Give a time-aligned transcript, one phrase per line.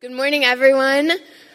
[0.00, 1.10] Good morning, everyone.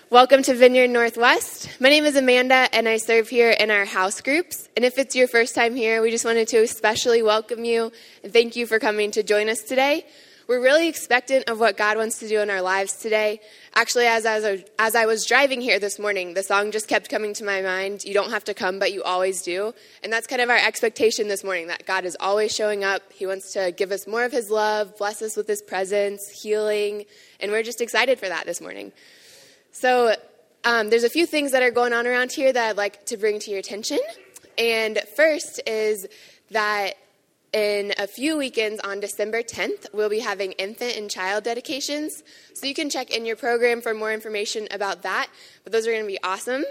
[0.09, 1.79] Welcome to Vineyard Northwest.
[1.79, 4.67] My name is Amanda, and I serve here in our house groups.
[4.75, 7.89] And if it's your first time here, we just wanted to especially welcome you
[8.21, 10.05] and thank you for coming to join us today.
[10.45, 13.39] We're really expectant of what God wants to do in our lives today.
[13.75, 17.33] Actually, as, as, as I was driving here this morning, the song just kept coming
[17.35, 19.73] to my mind You don't have to come, but you always do.
[20.03, 23.01] And that's kind of our expectation this morning that God is always showing up.
[23.13, 27.05] He wants to give us more of His love, bless us with His presence, healing,
[27.39, 28.91] and we're just excited for that this morning.
[29.71, 30.13] So,
[30.65, 33.17] um, there's a few things that are going on around here that I'd like to
[33.17, 33.99] bring to your attention.
[34.57, 36.07] And first is
[36.51, 36.93] that
[37.53, 42.23] in a few weekends on December 10th, we'll be having infant and child dedications.
[42.55, 45.27] So you can check in your program for more information about that.
[45.63, 46.65] But those are going to be awesome.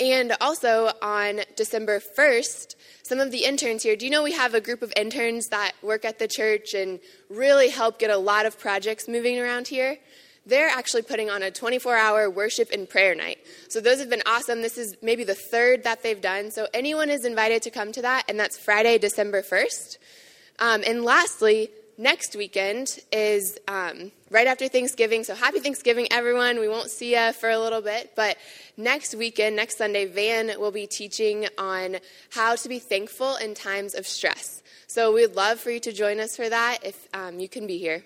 [0.00, 4.54] And also on December 1st, some of the interns here, do you know we have
[4.54, 6.98] a group of interns that work at the church and
[7.30, 9.98] really help get a lot of projects moving around here?
[10.46, 13.38] They're actually putting on a 24 hour worship and prayer night.
[13.68, 14.62] So those have been awesome.
[14.62, 16.50] This is maybe the third that they've done.
[16.50, 19.98] So anyone is invited to come to that, and that's Friday, December 1st.
[20.58, 25.24] Um, and lastly, next weekend is um, right after Thanksgiving.
[25.24, 26.60] So happy Thanksgiving, everyone.
[26.60, 28.36] We won't see you for a little bit, but
[28.76, 31.96] next weekend, next Sunday, Van will be teaching on
[32.30, 34.62] how to be thankful in times of stress.
[34.86, 37.78] So we'd love for you to join us for that if um, you can be
[37.78, 38.04] here.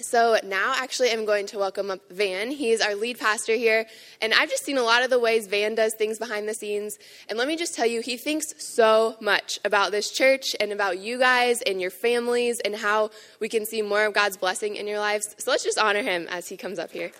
[0.00, 2.52] So now, actually, I'm going to welcome up Van.
[2.52, 3.84] He's our lead pastor here,
[4.22, 7.00] and I've just seen a lot of the ways Van does things behind the scenes.
[7.28, 11.00] And let me just tell you, he thinks so much about this church and about
[11.00, 14.86] you guys and your families and how we can see more of God's blessing in
[14.86, 15.34] your lives.
[15.36, 17.10] So let's just honor him as he comes up here.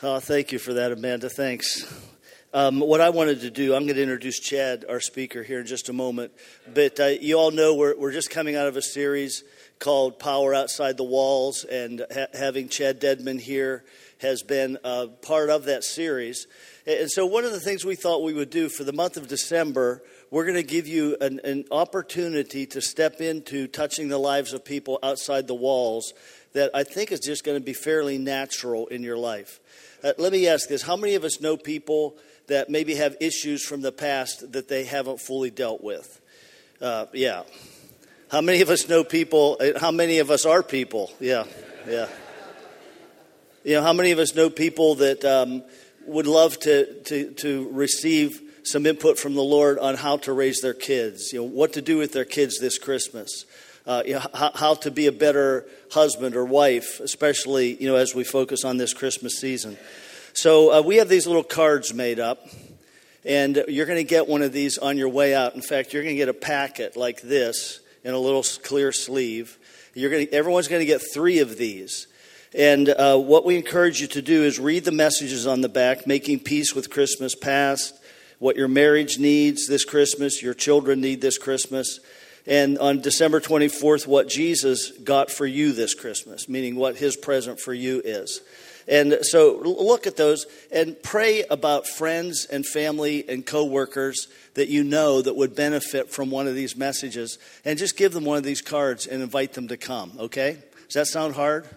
[0.00, 1.28] Oh, thank you for that, Amanda.
[1.28, 2.09] Thanks.
[2.52, 5.66] Um, what I wanted to do, I'm going to introduce Chad, our speaker, here in
[5.66, 6.32] just a moment.
[6.74, 9.44] But uh, you all know we're, we're just coming out of a series
[9.78, 13.84] called Power Outside the Walls, and ha- having Chad Dedman here
[14.18, 16.48] has been uh, part of that series.
[16.88, 19.28] And so, one of the things we thought we would do for the month of
[19.28, 24.52] December, we're going to give you an, an opportunity to step into touching the lives
[24.52, 26.14] of people outside the walls
[26.54, 29.60] that I think is just going to be fairly natural in your life.
[30.02, 32.16] Uh, let me ask this How many of us know people
[32.50, 36.20] that maybe have issues from the past that they haven't fully dealt with.
[36.80, 37.44] Uh, yeah.
[38.28, 39.56] How many of us know people?
[39.60, 41.12] Uh, how many of us are people?
[41.20, 41.44] Yeah,
[41.88, 42.08] yeah.
[43.62, 45.62] You know, how many of us know people that um,
[46.06, 50.60] would love to, to, to receive some input from the Lord on how to raise
[50.60, 53.44] their kids, you know, what to do with their kids this Christmas,
[53.86, 57.96] uh, you know, how, how, to be a better husband or wife, especially, you know,
[57.96, 59.76] as we focus on this Christmas season.
[60.40, 62.48] So uh, we have these little cards made up,
[63.26, 65.54] and you're going to get one of these on your way out.
[65.54, 69.58] In fact, you're going to get a packet like this in a little clear sleeve.
[69.92, 72.06] You're going to, everyone's going to get three of these.
[72.54, 76.06] And uh, what we encourage you to do is read the messages on the back,
[76.06, 78.02] making peace with Christmas past,
[78.38, 82.00] what your marriage needs this Christmas, your children need this Christmas,
[82.46, 87.60] and on December 24th, what Jesus got for you this Christmas, meaning what his present
[87.60, 88.40] for you is.
[88.90, 94.82] And so look at those and pray about friends and family and coworkers that you
[94.82, 98.42] know that would benefit from one of these messages and just give them one of
[98.42, 100.58] these cards and invite them to come, okay?
[100.86, 101.68] Does that sound hard?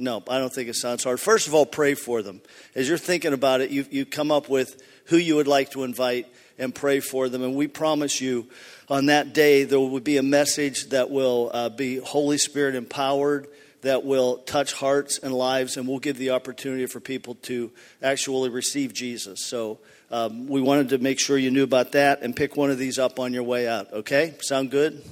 [0.00, 1.20] No, I don't think it sounds hard.
[1.20, 2.40] First of all, pray for them.
[2.74, 5.84] As you're thinking about it, you, you come up with who you would like to
[5.84, 6.26] invite
[6.58, 7.44] and pray for them.
[7.44, 8.48] And we promise you
[8.88, 13.46] on that day there will be a message that will uh, be Holy Spirit empowered
[13.82, 17.70] that will touch hearts and lives, and we'll give the opportunity for people to
[18.02, 19.44] actually receive Jesus.
[19.46, 19.78] So
[20.10, 22.98] um, we wanted to make sure you knew about that and pick one of these
[22.98, 23.92] up on your way out.
[23.92, 24.34] Okay?
[24.40, 25.02] Sound good?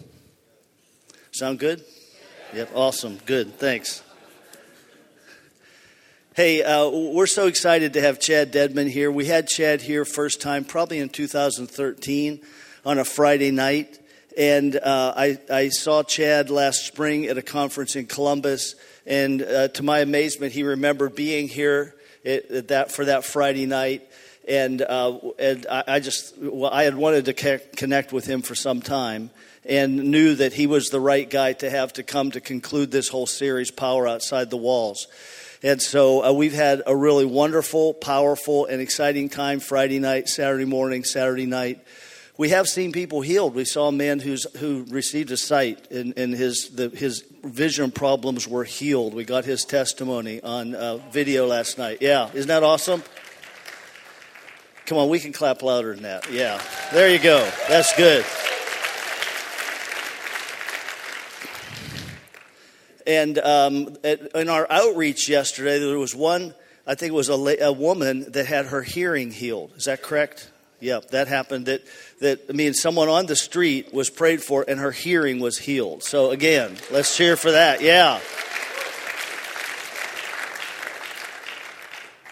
[1.32, 1.84] Sound good?
[2.54, 3.18] Yep, awesome.
[3.26, 3.58] Good.
[3.58, 4.02] Thanks.
[6.34, 9.10] Hey, uh, we're so excited to have Chad Dedman here.
[9.10, 12.40] We had Chad here first time probably in 2013
[12.84, 13.98] on a Friday night.
[14.36, 18.74] And uh, I, I, saw Chad last spring at a conference in Columbus,
[19.06, 21.94] and uh, to my amazement, he remembered being here
[22.24, 24.08] at, at that for that Friday night.
[24.46, 28.54] And, uh, and I, I, just, well, I had wanted to connect with him for
[28.54, 29.30] some time
[29.64, 33.08] and knew that he was the right guy to have to come to conclude this
[33.08, 35.06] whole series, Power Outside the Walls.
[35.62, 40.64] And so uh, we've had a really wonderful, powerful, and exciting time Friday night, Saturday
[40.64, 41.80] morning, Saturday night
[42.38, 43.56] we have seen people healed.
[43.56, 47.90] We saw a man who's, who received a sight and, and his, the, his vision
[47.90, 49.12] problems were healed.
[49.12, 51.98] We got his testimony on uh, video last night.
[52.00, 53.02] Yeah, isn't that awesome?
[54.86, 56.30] Come on, we can clap louder than that.
[56.30, 56.62] Yeah,
[56.92, 57.40] there you go.
[57.68, 58.24] That's good.
[63.04, 66.54] And um, at, in our outreach yesterday, there was one,
[66.86, 69.72] I think it was a, a woman that had her hearing healed.
[69.76, 70.52] Is that correct?
[70.80, 71.66] Yep, that happened.
[71.66, 71.82] That,
[72.20, 76.04] that I mean, someone on the street was prayed for and her hearing was healed.
[76.04, 77.80] So, again, let's cheer for that.
[77.80, 78.20] Yeah.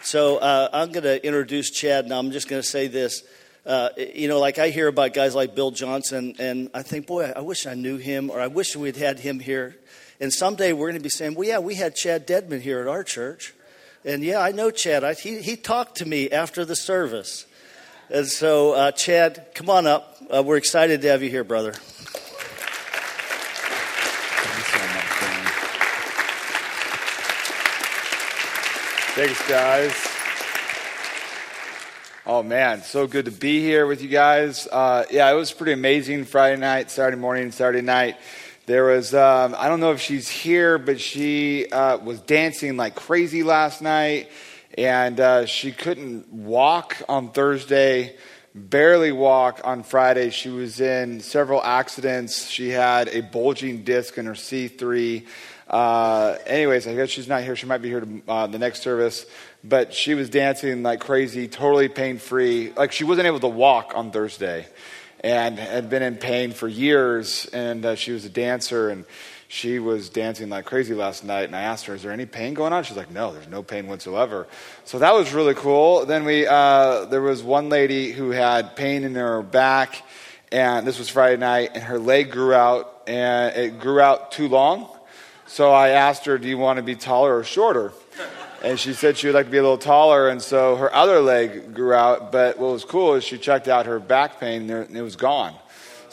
[0.03, 2.19] So, uh, I'm going to introduce Chad now.
[2.19, 3.23] I'm just going to say this.
[3.65, 7.33] Uh, you know, like I hear about guys like Bill Johnson, and I think, boy,
[7.35, 9.75] I wish I knew him, or I wish we'd had him here.
[10.21, 12.87] And someday we're going to be saying, well, yeah, we had Chad Dedman here at
[12.87, 13.53] our church.
[14.05, 15.03] And yeah, I know Chad.
[15.03, 17.45] I, he, he talked to me after the service.
[18.09, 20.17] And so, uh, Chad, come on up.
[20.33, 21.73] Uh, we're excited to have you here, brother.
[29.13, 29.93] Thanks, guys.
[32.25, 34.67] Oh man, so good to be here with you guys.
[34.67, 36.23] Uh, yeah, it was pretty amazing.
[36.23, 38.15] Friday night, Saturday morning, Saturday night.
[38.67, 42.95] There was, um, I don't know if she's here, but she uh, was dancing like
[42.95, 44.29] crazy last night
[44.77, 48.15] and uh, she couldn't walk on Thursday,
[48.53, 50.29] barely walk on Friday.
[50.29, 52.47] She was in several accidents.
[52.47, 55.25] She had a bulging disc in her C3.
[55.67, 57.55] Uh, anyways, I guess she's not here.
[57.55, 59.25] She might be here to, uh, the next service.
[59.63, 62.71] But she was dancing like crazy, totally pain free.
[62.71, 64.67] Like she wasn't able to walk on Thursday
[65.21, 67.47] and had been in pain for years.
[67.47, 69.05] And uh, she was a dancer and
[69.47, 72.53] she was dancing like crazy last night, and I asked her, "Is there any pain
[72.53, 74.45] going on?" She's like, "No, there's no pain whatsoever."
[74.83, 76.05] So that was really cool.
[76.05, 80.03] Then we uh, there was one lady who had pain in her back,
[80.51, 84.49] and this was Friday night, and her leg grew out, and it grew out too
[84.49, 84.89] long.
[85.45, 87.93] So I asked her, "Do you want to be taller or shorter?"
[88.63, 91.21] And she said she would like to be a little taller, and so her other
[91.21, 92.33] leg grew out.
[92.33, 95.55] But what was cool is she checked out her back pain, and it was gone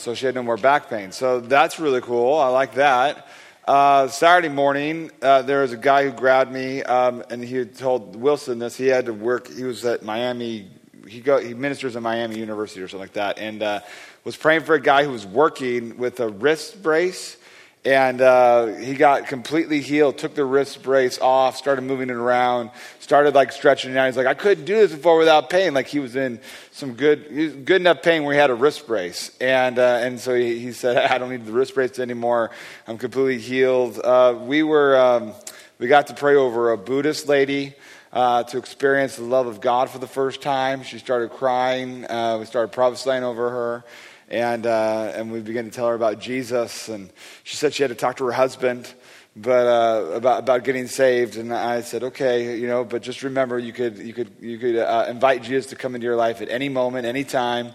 [0.00, 1.12] so she had no more back pain.
[1.12, 2.36] So that's really cool.
[2.36, 3.26] I like that.
[3.66, 8.14] Uh, Saturday morning, uh, there was a guy who grabbed me, um, and he told
[8.14, 8.76] Wilson this.
[8.76, 9.48] He had to work.
[9.48, 10.70] He was at Miami.
[11.08, 11.38] He go.
[11.38, 13.80] He ministers at Miami University or something like that, and uh,
[14.24, 17.38] was praying for a guy who was working with a wrist brace
[17.84, 22.70] and uh, he got completely healed took the wrist brace off started moving it around
[23.04, 24.06] started like stretching it out.
[24.06, 25.74] He's like i couldn't do this before without pain.
[25.74, 26.40] Like he was in
[26.72, 29.36] some good good enough pain where he had a wrist brace.
[29.40, 32.50] And uh, and so he, he, said i don't need the wrist brace anymore.
[32.88, 34.00] I'm completely healed.
[34.02, 35.34] Uh, we were um,
[35.78, 37.74] we got to pray over a buddhist lady
[38.12, 40.82] uh, to experience the love of god for the first time.
[40.82, 43.84] She started crying uh, we started prophesying over her
[44.28, 47.10] and uh, and we began to tell her about Jesus, and
[47.42, 48.92] she said she had to talk to her husband,
[49.36, 51.36] but uh, about about getting saved.
[51.36, 54.76] And I said, okay, you know, but just remember, you could you could you could
[54.76, 57.72] uh, invite Jesus to come into your life at any moment, any time.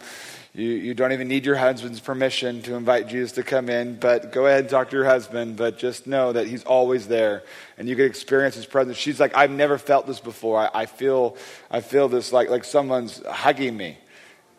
[0.52, 4.32] You, you don't even need your husband's permission to invite Jesus to come in, but
[4.32, 5.58] go ahead and talk to your husband.
[5.58, 7.44] But just know that he's always there,
[7.78, 8.98] and you can experience his presence.
[8.98, 10.58] She's like, I've never felt this before.
[10.60, 11.38] I, I feel,
[11.70, 14.00] I feel this like like someone's hugging me,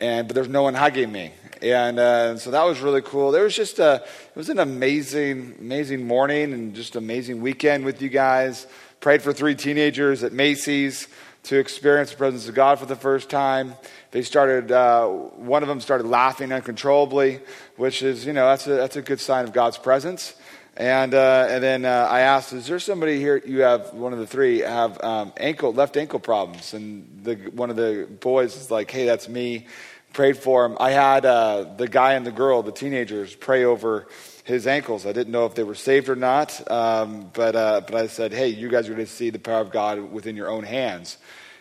[0.01, 1.33] and but there's no one hugging me
[1.63, 3.33] and uh, so that was really cool.
[3.33, 8.01] There was just a, it was an amazing, amazing morning and just amazing weekend with
[8.01, 8.67] you guys.
[9.01, 11.09] Prayed for three teenagers at Macy's
[11.45, 13.75] to experience the presence of God for the first time.
[14.11, 17.41] They started, uh, one of them started laughing uncontrollably,
[17.77, 20.35] which is, you know, that's a, that's a good sign of God's presence.
[20.77, 24.19] And, uh, and then uh, I asked, is there somebody here, you have, one of
[24.19, 26.75] the three, have um, ankle, left ankle problems?
[26.75, 29.67] And the, one of the boys is like, hey, that's me
[30.13, 30.77] prayed for him.
[30.81, 34.07] I had uh, the guy and the girl, the teenagers, pray over
[34.45, 35.07] his ankles.
[35.07, 38.33] I didn't know if they were saved or not, um, but, uh, but I said,
[38.33, 41.19] hey, you guys are going to see the power of God within your own hands.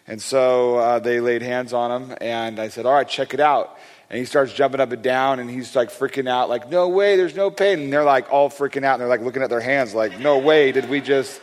[0.07, 3.39] And so uh, they laid hands on him, and I said, all right, check it
[3.39, 3.77] out.
[4.09, 7.15] And he starts jumping up and down, and he's like freaking out, like, no way,
[7.15, 7.79] there's no pain.
[7.79, 10.39] And they're like all freaking out, and they're like looking at their hands, like, no
[10.39, 11.39] way, did we just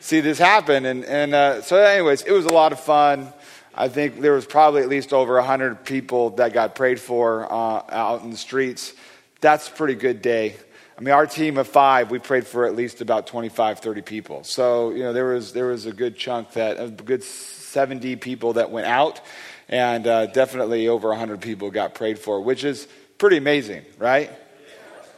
[0.00, 0.84] see this happen?
[0.84, 3.32] And, and uh, so, anyways, it was a lot of fun.
[3.74, 7.82] I think there was probably at least over 100 people that got prayed for uh,
[7.88, 8.92] out in the streets.
[9.40, 10.56] That's a pretty good day.
[10.96, 14.44] I mean, our team of five, we prayed for at least about 25, 30 people.
[14.44, 18.52] So, you know, there was, there was a good chunk that, a good 70 people
[18.54, 19.20] that went out,
[19.68, 22.86] and uh, definitely over 100 people got prayed for, which is
[23.16, 24.30] pretty amazing, right?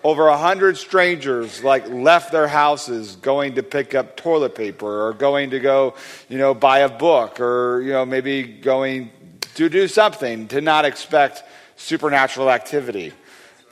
[0.05, 5.15] Over a hundred strangers like left their houses going to pick up toilet paper or
[5.15, 5.95] going to go
[6.29, 9.11] you know buy a book or you know maybe going
[9.55, 11.43] to do something to not expect
[11.77, 13.13] supernatural activity.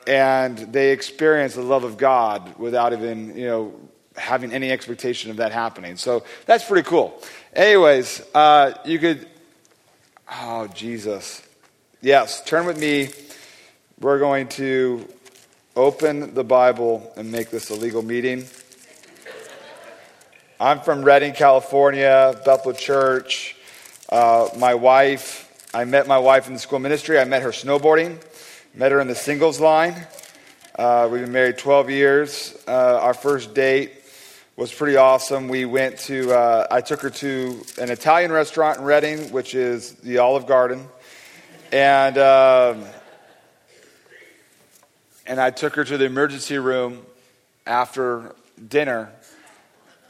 [0.07, 3.75] And they experience the love of god without even you know
[4.17, 5.97] having any expectation of that happening.
[5.97, 7.21] So that's pretty cool.
[7.53, 9.29] Anyways uh, you could
[10.31, 11.47] oh jesus.
[12.01, 13.11] Yes turn with me.
[14.01, 15.07] We're going to
[15.75, 18.45] open the Bible and make this a legal meeting.
[20.61, 23.57] I'm from Redding, California, Bethel Church.
[24.09, 27.19] Uh, my wife, I met my wife in the school ministry.
[27.19, 28.19] I met her snowboarding,
[28.75, 30.07] met her in the singles line.
[30.79, 32.57] Uh, we've been married 12 years.
[32.69, 33.93] Uh, our first date
[34.57, 35.49] was pretty awesome.
[35.49, 39.93] We went to, uh, I took her to an Italian restaurant in Redding, which is
[39.95, 40.87] the Olive Garden.
[41.73, 42.85] And, um,
[45.33, 47.07] and I took her to the emergency room
[47.67, 48.35] after
[48.69, 49.11] dinner.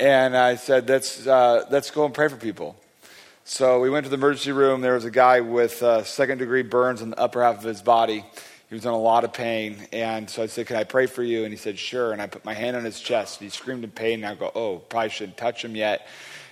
[0.01, 2.75] And I said, let's, uh, let's go and pray for people.
[3.45, 4.81] So we went to the emergency room.
[4.81, 7.83] There was a guy with uh, second degree burns on the upper half of his
[7.83, 8.25] body.
[8.69, 9.77] He was in a lot of pain.
[9.93, 11.45] And so I said, Can I pray for you?
[11.45, 12.11] And he said, Sure.
[12.11, 13.39] And I put my hand on his chest.
[13.39, 14.25] He screamed in pain.
[14.25, 16.05] And I go, Oh, probably shouldn't touch him yet.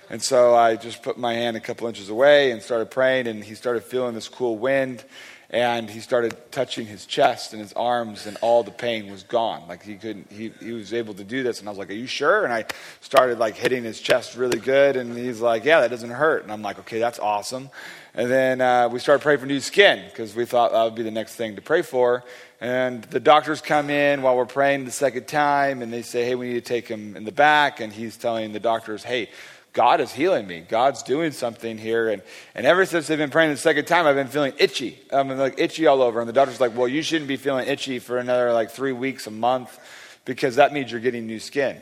[0.09, 3.27] And so I just put my hand a couple inches away and started praying.
[3.27, 5.03] And he started feeling this cool wind
[5.51, 9.67] and he started touching his chest and his arms and all the pain was gone.
[9.67, 11.93] Like he couldn't he, he was able to do this and i was like are
[11.93, 12.45] you sure?
[12.45, 12.65] And i
[13.01, 16.43] started like hitting his chest really good and he's like yeah that doesn't hurt.
[16.43, 17.69] And i'm like okay that's awesome.
[18.13, 21.03] And then uh, we started praying for new skin because we thought that would be
[21.03, 22.25] the next thing to pray for.
[22.59, 26.35] And the doctors come in while we're praying the second time and they say hey
[26.35, 27.81] we need to take him in the back.
[27.81, 29.29] And he's telling the doctors hey
[29.73, 30.59] God is healing me.
[30.67, 32.09] God's doing something here.
[32.09, 32.21] And,
[32.55, 34.99] and ever since they've been praying the second time, I've been feeling itchy.
[35.11, 36.19] I'm like itchy all over.
[36.19, 39.27] And the doctor's like, well, you shouldn't be feeling itchy for another like three weeks,
[39.27, 39.79] a month,
[40.25, 41.81] because that means you're getting new skin.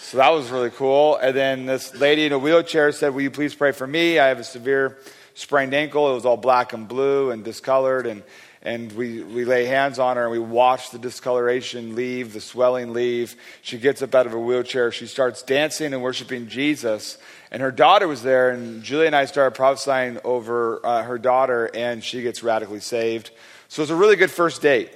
[0.00, 1.16] So that was really cool.
[1.16, 4.20] And then this lady in a wheelchair said, Will you please pray for me?
[4.20, 4.98] I have a severe
[5.34, 6.10] sprained ankle.
[6.10, 8.06] It was all black and blue and discolored.
[8.06, 8.22] And
[8.66, 12.92] and we, we lay hands on her and we watch the discoloration leave, the swelling
[12.92, 13.36] leave.
[13.62, 14.90] She gets up out of her wheelchair.
[14.90, 17.16] She starts dancing and worshiping Jesus.
[17.52, 21.70] And her daughter was there, and Julie and I started prophesying over uh, her daughter,
[21.72, 23.30] and she gets radically saved.
[23.68, 24.90] So it was a really good first date.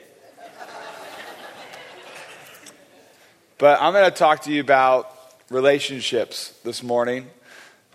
[3.56, 5.16] but I'm going to talk to you about
[5.48, 7.30] relationships this morning.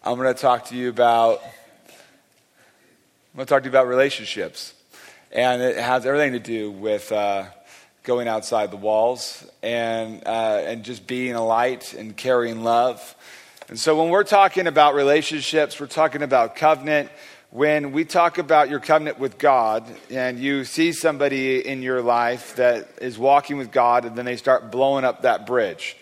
[0.06, 1.42] I'm going to talk to you about
[3.34, 4.75] I'm going to talk to you about relationships.
[5.36, 7.48] And it has everything to do with uh,
[8.04, 13.14] going outside the walls and, uh, and just being a light and carrying love.
[13.68, 17.10] And so when we're talking about relationships, we're talking about covenant.
[17.50, 22.56] When we talk about your covenant with God and you see somebody in your life
[22.56, 25.98] that is walking with God and then they start blowing up that bridge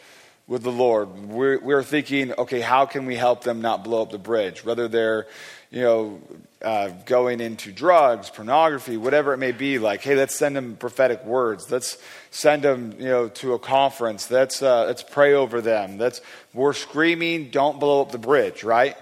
[0.45, 4.11] with the Lord, we're, we're thinking, okay, how can we help them not blow up
[4.11, 4.63] the bridge?
[4.63, 5.25] Whether they're,
[5.74, 6.22] you know,
[6.62, 11.25] uh, going into drugs, pornography, whatever it may be, like, hey, let's send them prophetic
[11.25, 11.70] words.
[11.72, 11.98] Let's
[12.30, 14.30] send them, you know, to a conference.
[14.30, 15.98] Let's, uh, let's pray over them.
[15.98, 16.22] Let's,
[16.53, 18.96] we're screaming, don't blow up the bridge, right?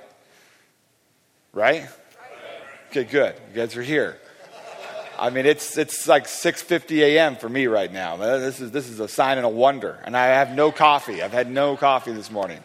[1.51, 1.89] Right?
[2.89, 3.35] Okay, good.
[3.49, 4.17] You guys are here.
[5.19, 7.35] I mean, it's, it's like 6.50 a.m.
[7.35, 8.15] for me right now.
[8.15, 9.99] This is, this is a sign and a wonder.
[10.05, 11.21] And I have no coffee.
[11.21, 12.63] I've had no coffee this morning.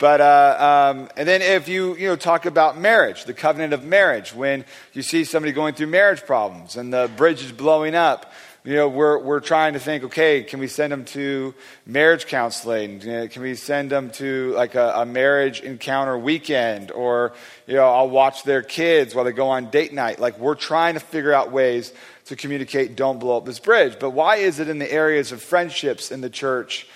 [0.00, 3.84] But uh, um, and then if you you know talk about marriage, the covenant of
[3.84, 4.64] marriage, when
[4.94, 8.32] you see somebody going through marriage problems and the bridge is blowing up,
[8.64, 11.54] you know we're we're trying to think, okay, can we send them to
[11.84, 13.00] marriage counseling?
[13.00, 17.34] Can we send them to like a, a marriage encounter weekend, or
[17.66, 20.18] you know I'll watch their kids while they go on date night.
[20.18, 21.92] Like we're trying to figure out ways
[22.24, 22.96] to communicate.
[22.96, 23.98] Don't blow up this bridge.
[24.00, 26.88] But why is it in the areas of friendships in the church?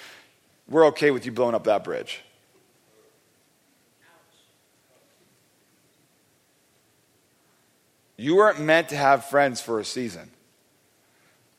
[0.71, 2.23] We're okay with you blowing up that bridge.
[8.25, 10.31] You weren't meant to have friends for a season.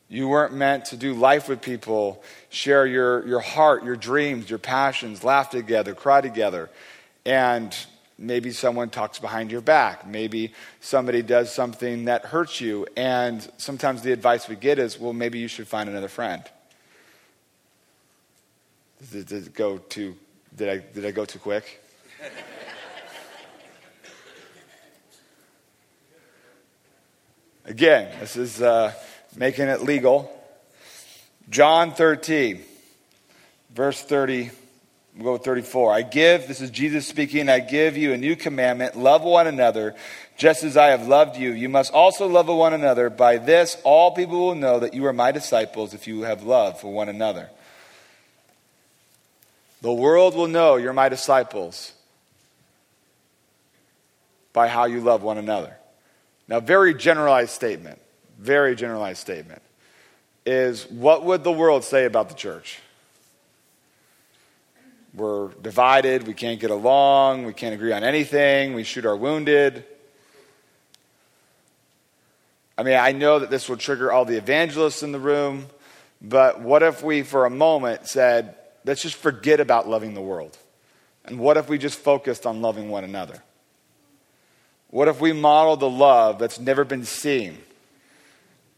[0.10, 4.58] You weren't meant to do life with people, share your, your heart, your dreams, your
[4.58, 6.72] passions, laugh together, cry together.
[7.24, 7.78] And
[8.18, 10.08] maybe someone talks behind your back.
[10.08, 12.88] Maybe somebody does something that hurts you.
[12.98, 16.42] And sometimes the advice we get is, well, maybe you should find another friend.
[19.12, 20.16] Did, did go too,
[20.56, 21.84] did I, did I go too quick?
[27.68, 28.94] Again, this is uh,
[29.36, 30.32] making it legal.
[31.50, 32.62] John 13,
[33.74, 34.52] verse 30,
[35.18, 35.92] we'll go 34.
[35.92, 39.96] I give, this is Jesus speaking, I give you a new commandment love one another
[40.38, 41.54] just as I have loved you.
[41.54, 43.10] You must also love one another.
[43.10, 46.80] By this, all people will know that you are my disciples if you have love
[46.80, 47.50] for one another.
[49.82, 51.94] The world will know you're my disciples
[54.54, 55.78] by how you love one another.
[56.48, 58.00] Now, very generalized statement,
[58.40, 59.62] very generalized statement
[60.46, 62.80] is what would the world say about the church?
[65.16, 69.86] We're divided, we can't get along, we can't agree on anything, we shoot our wounded.
[72.78, 75.68] I mean, I know that this will trigger all the evangelists in the room,
[76.22, 80.58] but what if we, for a moment, said, let's just forget about loving the world.
[81.24, 83.42] And what if we just focused on loving one another?
[84.90, 87.58] What if we model the love that's never been seen,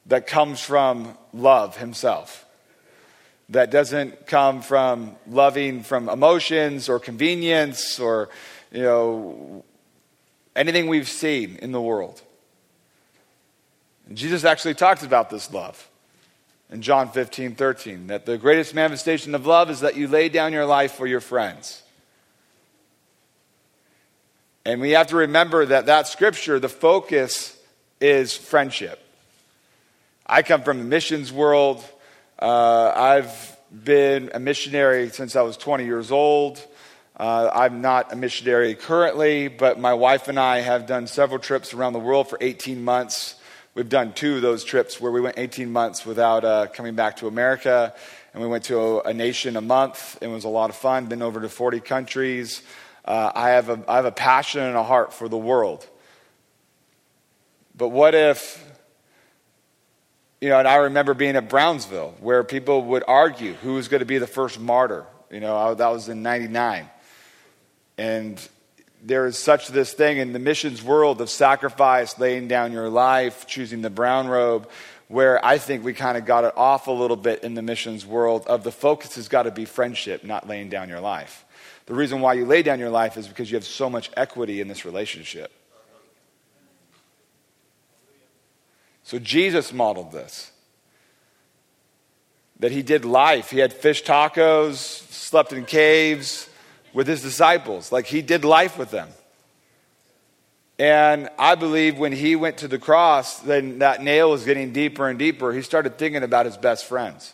[0.08, 2.46] that comes from love himself?
[3.50, 8.30] That doesn't come from loving from emotions or convenience or,
[8.72, 9.64] you know,
[10.56, 12.22] anything we've seen in the world.
[14.14, 15.90] Jesus actually talks about this love
[16.70, 20.52] in John 15, 13, that the greatest manifestation of love is that you lay down
[20.52, 21.84] your life for your friends.
[24.68, 27.58] And we have to remember that that scripture, the focus
[28.02, 29.02] is friendship.
[30.26, 31.82] I come from the missions world.
[32.38, 36.62] Uh, I've been a missionary since I was 20 years old.
[37.16, 41.74] Uh, I'm not a missionary currently, but my wife and I have done several trips
[41.74, 43.36] around the world for 18 months.
[43.74, 47.16] We've done two of those trips where we went 18 months without uh, coming back
[47.18, 47.94] to America,
[48.34, 50.18] and we went to a, a, nation a month.
[50.20, 51.06] It was a lot of fun.
[51.06, 52.64] Been over to 40 countries.
[53.08, 55.88] Uh, I, have a, I have a passion and a heart for the world.
[57.76, 58.64] But what if,
[60.42, 64.00] you know, and I remember being at Brownsville where people would argue who was going
[64.00, 65.06] to be the first martyr.
[65.32, 66.90] You know, I, that was in 99.
[67.98, 68.50] And
[69.04, 73.48] there is such this thing in the missions world of sacrifice, laying down your life,
[73.48, 74.70] choosing the brown robe,
[75.08, 78.06] where I think we kind of got it off a little bit in the missions
[78.06, 81.46] world of the focus has got to be friendship, not laying down your life.
[81.88, 84.62] The reason why you lay down your life is because you have so much equity
[84.62, 85.52] in this relationship.
[89.04, 90.52] So Jesus modeled this.
[92.60, 93.50] That he did life.
[93.52, 96.50] He had fish tacos, slept in caves
[96.94, 97.92] with his disciples.
[97.92, 99.08] Like he did life with them.
[100.78, 105.08] And I believe when he went to the cross, then that nail was getting deeper
[105.08, 105.54] and deeper.
[105.54, 107.34] He started thinking about his best friends.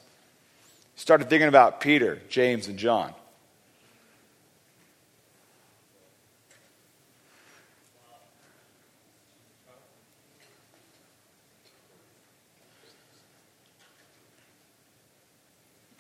[0.94, 3.16] He started thinking about Peter, James, and John.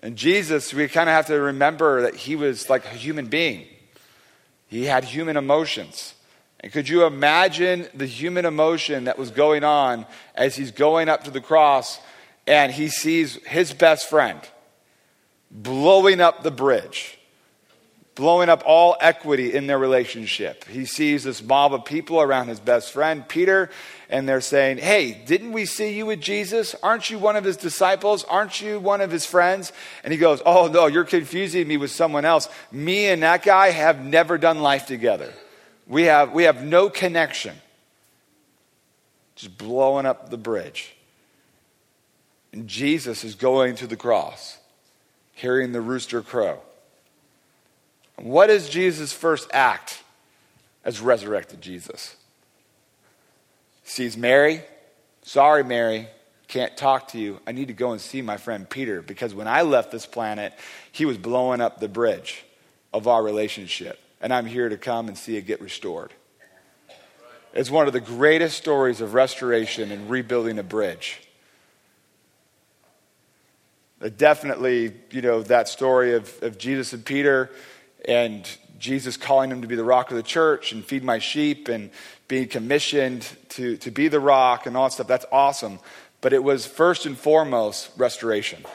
[0.03, 3.65] And Jesus, we kind of have to remember that he was like a human being.
[4.67, 6.13] He had human emotions.
[6.59, 11.23] And could you imagine the human emotion that was going on as he's going up
[11.23, 12.01] to the cross
[12.45, 14.41] and he sees his best friend
[15.49, 17.17] blowing up the bridge?
[18.15, 20.65] Blowing up all equity in their relationship.
[20.65, 23.69] He sees this mob of people around his best friend, Peter,
[24.09, 26.75] and they're saying, Hey, didn't we see you with Jesus?
[26.83, 28.23] Aren't you one of his disciples?
[28.25, 29.73] Aren't you one of his friends?
[30.03, 32.49] And he goes, Oh, no, you're confusing me with someone else.
[32.71, 35.33] Me and that guy have never done life together.
[35.87, 37.55] We have, we have no connection.
[39.35, 40.95] Just blowing up the bridge.
[42.51, 44.59] And Jesus is going to the cross,
[45.33, 46.59] hearing the rooster crow.
[48.17, 50.01] What is Jesus' first act
[50.85, 52.15] as resurrected Jesus?
[53.83, 54.61] Sees Mary.
[55.23, 56.07] Sorry, Mary,
[56.47, 57.39] can't talk to you.
[57.47, 60.53] I need to go and see my friend Peter because when I left this planet,
[60.91, 62.43] he was blowing up the bridge
[62.93, 63.99] of our relationship.
[64.21, 66.13] And I'm here to come and see it get restored.
[67.53, 71.21] It's one of the greatest stories of restoration and rebuilding a bridge.
[74.17, 77.49] Definitely, you know, that story of, of Jesus and Peter
[78.05, 78.47] and
[78.79, 81.89] Jesus calling him to be the rock of the church and feed my sheep and
[82.27, 85.07] being commissioned to, to be the rock and all that stuff.
[85.07, 85.79] That's awesome.
[86.21, 88.65] But it was first and foremost restoration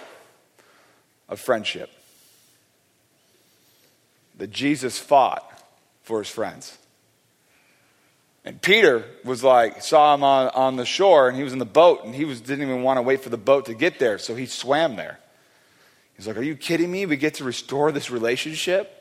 [1.29, 1.91] of friendship.
[4.39, 5.45] That Jesus fought
[6.03, 6.79] for his friends.
[8.45, 11.67] And Peter was like, saw him on, on the shore and he was in the
[11.67, 14.17] boat and he was, didn't even want to wait for the boat to get there,
[14.17, 15.19] so he swam there.
[16.17, 17.07] He's like, Are you kidding me?
[17.07, 18.98] We get to restore this relationship?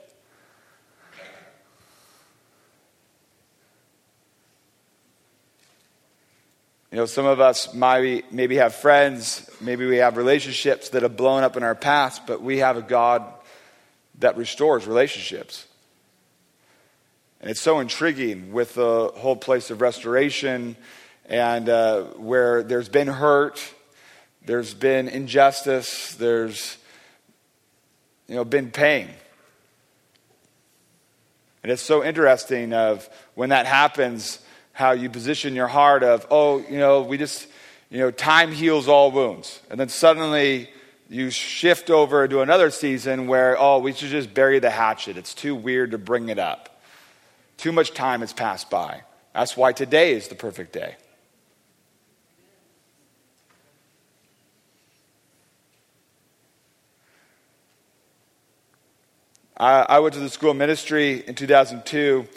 [6.97, 11.15] You know, some of us might maybe have friends, maybe we have relationships that have
[11.15, 13.23] blown up in our past, but we have a God
[14.17, 15.67] that restores relationships.
[17.39, 20.75] And it's so intriguing with the whole place of restoration
[21.29, 23.61] and uh, where there's been hurt,
[24.47, 26.79] there's been injustice, there's
[28.27, 29.07] you know been pain.
[31.61, 34.39] And it's so interesting of when that happens
[34.77, 37.47] how you position your heart of, oh, you know, we just,
[37.89, 39.59] you know, time heals all wounds.
[39.71, 40.69] And then suddenly
[41.09, 45.17] you shift over to another season where, oh, we should just bury the hatchet.
[45.17, 46.79] It's too weird to bring it up.
[47.57, 49.01] Too much time has passed by.
[49.33, 50.95] That's why today is the perfect day.
[59.57, 62.27] I, I went to the school of ministry in 2002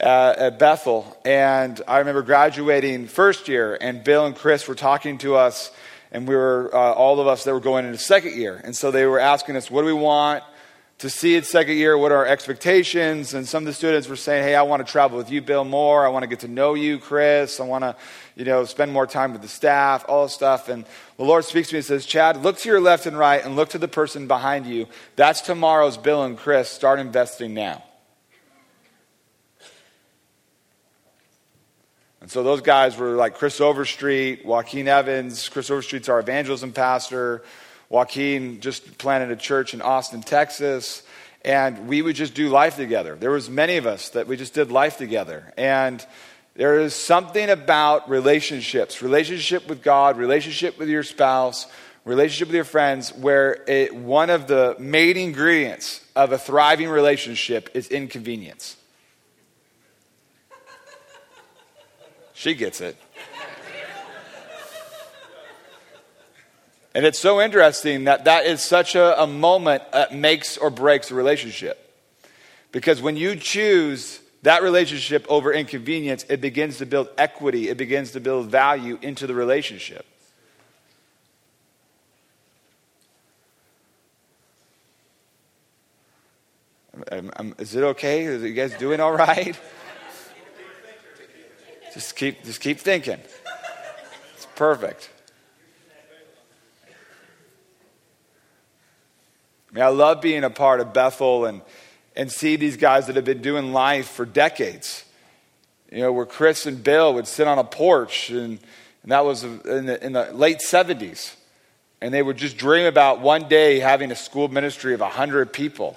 [0.00, 5.18] uh, at Bethel, and I remember graduating first year, and Bill and Kris were talking
[5.18, 5.70] to us,
[6.12, 8.90] and we were uh, all of us that were going into second year, and so
[8.90, 10.42] they were asking us, "What do we want?"
[10.98, 11.98] to see it second year?
[11.98, 13.34] What are our expectations?
[13.34, 15.64] And some of the students were saying hey i want to travel with you bill
[15.64, 16.06] more.
[16.06, 17.60] I want to get to know you chris.
[17.60, 17.96] I want to
[18.34, 20.68] you know spend more time with the staff all this stuff.
[20.68, 20.86] And
[21.18, 23.56] the lord speaks to me and says chad look to your left and right and
[23.56, 24.86] look to the person behind you.
[25.16, 27.82] That's tomorrow's bill and chris start investing now
[32.26, 37.42] and so those guys were like chris overstreet joaquin evans chris overstreet's our evangelism pastor
[37.88, 41.02] Joaquin just planted a church in Austin, Texas,
[41.44, 43.14] and we would just do life together.
[43.14, 45.52] There was many of us that we just did life together.
[45.56, 46.04] And
[46.54, 51.68] there is something about relationships, relationship with God, relationship with your spouse,
[52.04, 57.70] relationship with your friends, where it, one of the main ingredients of a thriving relationship
[57.74, 58.76] is inconvenience.
[62.36, 62.96] She gets it.
[66.94, 71.10] And it's so interesting that that is such a, a moment that makes or breaks
[71.10, 71.82] a relationship.
[72.72, 78.12] Because when you choose that relationship over inconvenience, it begins to build equity, it begins
[78.12, 80.04] to build value into the relationship.
[87.58, 88.26] is it okay?
[88.26, 89.58] Are you guys doing all right?
[91.96, 93.18] just keep, just keep thinking.
[94.34, 95.08] It's perfect.
[99.70, 101.62] I mean, I love being a part of Bethel and,
[102.14, 105.06] and see these guys that have been doing life for decades.
[105.90, 108.58] You know, where Kris and Bill would sit on a porch, and,
[109.02, 111.34] and that was in the, in the late 70s.
[112.02, 115.96] And they would just dream about one day having a school ministry of 100 people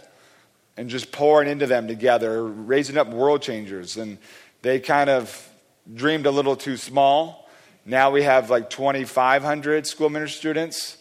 [0.78, 3.98] and just pouring into them together, raising up world changers.
[3.98, 4.18] And
[4.62, 5.49] they kind of
[5.94, 7.50] dreamed a little too small.
[7.86, 10.98] Now we have like 2,500 school ministry students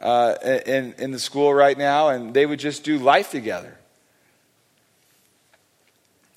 [0.00, 0.34] uh,
[0.66, 3.76] in, in the school right now, and they would just do life together.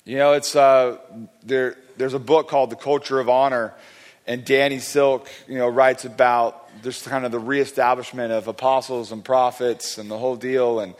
[0.04, 0.98] You know, it's uh,
[1.44, 1.76] there.
[1.96, 3.74] There's a book called The Culture of Honor,
[4.26, 9.24] and Danny Silk, you know, writes about just kind of the reestablishment of apostles and
[9.24, 10.80] prophets and the whole deal.
[10.80, 10.94] And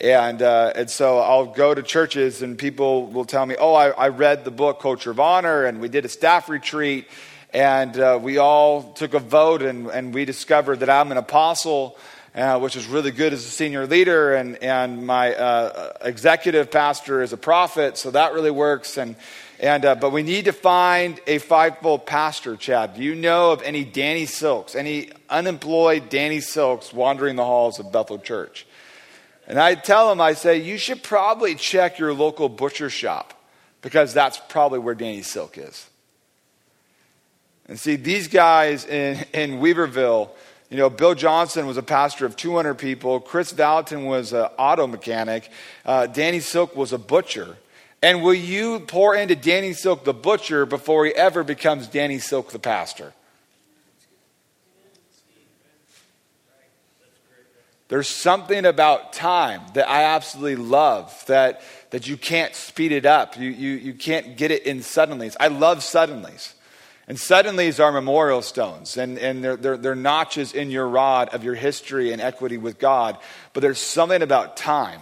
[0.00, 3.90] and uh, and so I'll go to churches, and people will tell me, "Oh, I,
[3.90, 7.06] I read the book Culture of Honor, and we did a staff retreat."
[7.52, 11.98] and uh, we all took a vote and, and we discovered that I'm an apostle.
[12.32, 17.22] Uh, which is really good as a senior leader, and, and my uh, executive pastor
[17.22, 18.98] is a prophet, so that really works.
[18.98, 19.16] And,
[19.58, 22.94] and, uh, but we need to find a fivefold pastor, Chad.
[22.94, 27.90] Do you know of any Danny Silks, any unemployed Danny Silks wandering the halls of
[27.90, 28.64] Bethel Church?
[29.50, 33.34] And I tell him, I say, you should probably check your local butcher shop
[33.82, 35.90] because that's probably where Danny Silk is.
[37.66, 40.30] And see, these guys in, in Weaverville,
[40.70, 43.18] you know, Bill Johnson was a pastor of 200 people.
[43.18, 45.50] Kris Vallotton was an auto mechanic.
[45.84, 47.56] Uh, Danny Silk was a butcher.
[48.02, 52.52] And will you pour into Danny Silk the butcher before he ever becomes Danny Silk
[52.52, 53.14] the pastor?
[57.90, 63.36] There's something about time that I absolutely love that, that you can't speed it up.
[63.36, 65.36] You, you, you can't get it in suddenlies.
[65.40, 66.52] I love suddenlies.
[67.08, 71.42] And suddenlies are memorial stones, and, and they're, they're, they're notches in your rod of
[71.42, 73.18] your history and equity with God.
[73.54, 75.00] But there's something about time.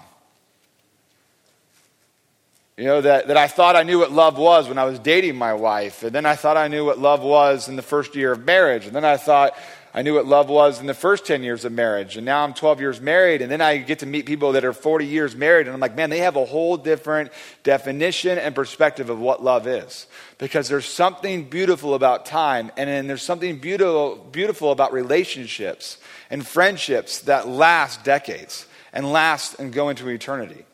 [2.78, 5.36] You know, that, that I thought I knew what love was when I was dating
[5.36, 6.04] my wife.
[6.04, 8.86] And then I thought I knew what love was in the first year of marriage.
[8.86, 9.54] And then I thought
[9.94, 12.16] I knew what love was in the first 10 years of marriage.
[12.16, 13.40] And now I'm 12 years married.
[13.40, 15.66] And then I get to meet people that are 40 years married.
[15.66, 19.66] And I'm like, man, they have a whole different definition and perspective of what love
[19.66, 20.06] is.
[20.36, 22.70] Because there's something beautiful about time.
[22.76, 25.98] And then there's something beautiful, beautiful about relationships
[26.30, 30.64] and friendships that last decades and last and go into eternity.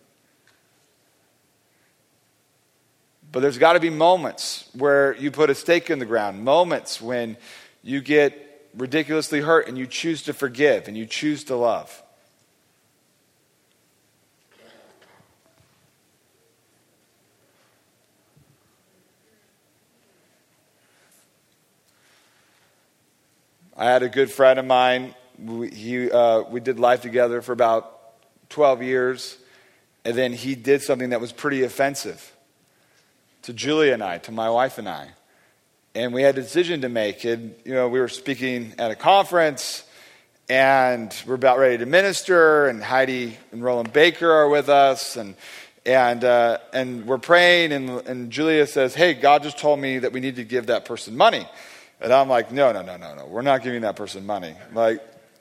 [3.31, 7.00] But there's got to be moments where you put a stake in the ground, moments
[7.00, 7.37] when
[7.83, 8.43] you get
[8.76, 12.02] ridiculously hurt and you choose to forgive and you choose to love.
[23.76, 25.14] I had a good friend of mine.
[25.38, 27.90] We, he, uh, we did life together for about
[28.50, 29.37] 12 years,
[30.04, 32.32] and then he did something that was pretty offensive
[33.42, 35.10] to Julia and I, to my wife and I
[35.94, 37.24] and we had a decision to make.
[37.24, 39.85] And, you know, we were speaking at a conference,
[40.48, 45.37] and we're about ready to minister, and Heidi and Rolland Baker are with us, and
[45.87, 50.12] and uh, and we're praying, and, and Julia says, "Hey, God just told me that
[50.12, 51.46] we need to give that person money,"
[52.00, 54.54] and I'm like, "No, no, no, no, no, we're not giving that person money.
[54.72, 55.00] Like,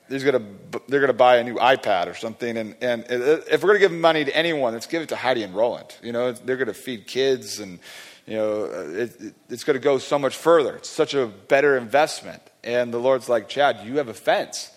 [0.10, 0.46] he's gonna
[0.88, 4.26] they're gonna buy a new iPad or something, and and if we're gonna give money
[4.26, 5.96] to anyone, let's give it to Heidi and Rolland.
[6.02, 7.80] You know, they're gonna feed kids, and
[8.26, 10.76] you know, it, it, it's gonna go so much further.
[10.76, 14.72] It's such a better investment." And the Lord's like, "Chad, you have a fence."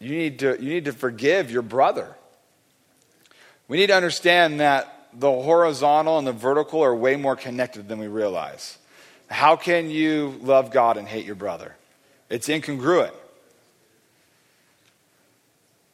[0.00, 2.16] You need to, you need to forgive your brother.
[3.68, 8.00] We need to understand that the horizontal and the vertical are way more connected than
[8.00, 8.78] we realize.
[9.28, 11.76] How can you love God and hate your brother?
[12.28, 13.12] It's incongruent.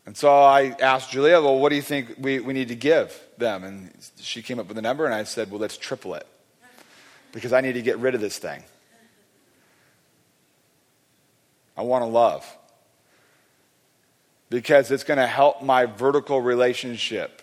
[0.09, 3.15] And so I asked Julia, well, what do you think we, we need to give
[3.37, 3.63] them?
[3.63, 6.27] And she came up with a number, and I said, well, let's triple it.
[7.31, 8.63] Because I need to get rid of this thing.
[11.77, 12.47] I want to love
[14.49, 17.43] because it's going to help my vertical relationship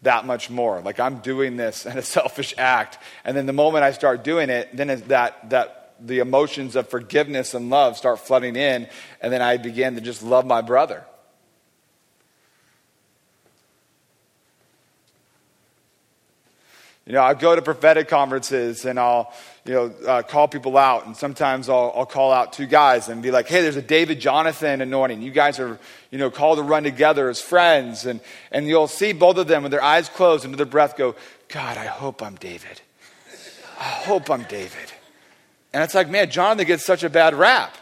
[0.00, 0.80] that much more.
[0.80, 2.96] Like I'm doing this in a selfish act.
[3.26, 7.52] And then the moment I start doing it, then that, that the emotions of forgiveness
[7.52, 8.88] and love start flooding in.
[9.20, 11.04] And then I begin to just love my brother.
[17.06, 19.32] You know, I go to prophetic conferences and I'll,
[19.64, 21.06] you know, uh, call people out.
[21.06, 24.20] And sometimes I'll, I'll call out two guys and be like, hey, there's a David
[24.20, 25.22] Jonathan anointing.
[25.22, 25.78] You guys are,
[26.10, 28.06] you know, called to run together as friends.
[28.06, 28.20] And,
[28.52, 31.16] and you'll see both of them with their eyes closed and their breath go,
[31.48, 32.80] God, I hope I'm David.
[33.78, 34.92] I hope I'm David.
[35.72, 37.76] And it's like, man, Jonathan gets such a bad rap.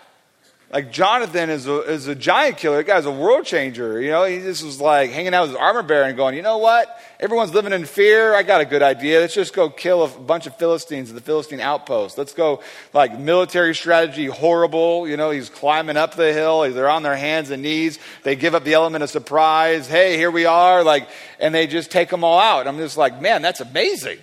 [0.71, 2.77] Like Jonathan is a, is a giant killer.
[2.77, 4.03] That guy's a world changer.
[4.03, 6.43] You know, he just was like hanging out with his armor bearer and going, you
[6.43, 7.01] know what?
[7.19, 8.35] Everyone's living in fear.
[8.35, 9.21] I got a good idea.
[9.21, 12.19] Let's just go kill a bunch of Philistines at the Philistine outpost.
[12.19, 15.09] Let's go like military strategy horrible.
[15.09, 16.71] You know, he's climbing up the hill.
[16.71, 17.99] They're on their hands and knees.
[18.23, 19.89] They give up the element of surprise.
[19.89, 20.85] Hey, here we are.
[20.85, 21.09] Like,
[21.41, 22.69] and they just take them all out.
[22.69, 24.19] I'm just like, man, that's amazing.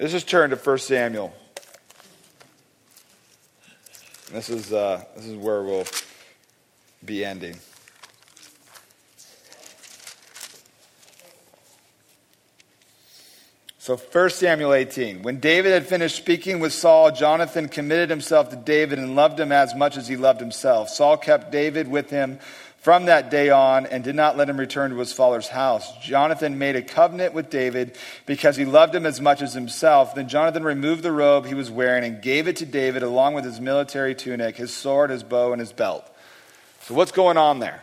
[0.00, 1.34] Let's just turn to 1 Samuel.
[4.32, 5.86] This is, uh, this is where we'll
[7.04, 7.56] be ending.
[13.78, 15.22] So 1 Samuel 18.
[15.22, 19.52] When David had finished speaking with Saul, Jonathan committed himself to David and loved him
[19.52, 20.88] as much as he loved himself.
[20.88, 22.40] Saul kept David with him
[22.86, 25.92] from that day on and did not let him return to his father's house.
[25.98, 30.14] Jonathan made a covenant with David because he loved him as much as himself.
[30.14, 33.44] Then Jonathan removed the robe he was wearing and gave it to David along with
[33.44, 36.08] his military tunic, his sword, his bow, and his belt.
[36.82, 37.82] So, what's going on there?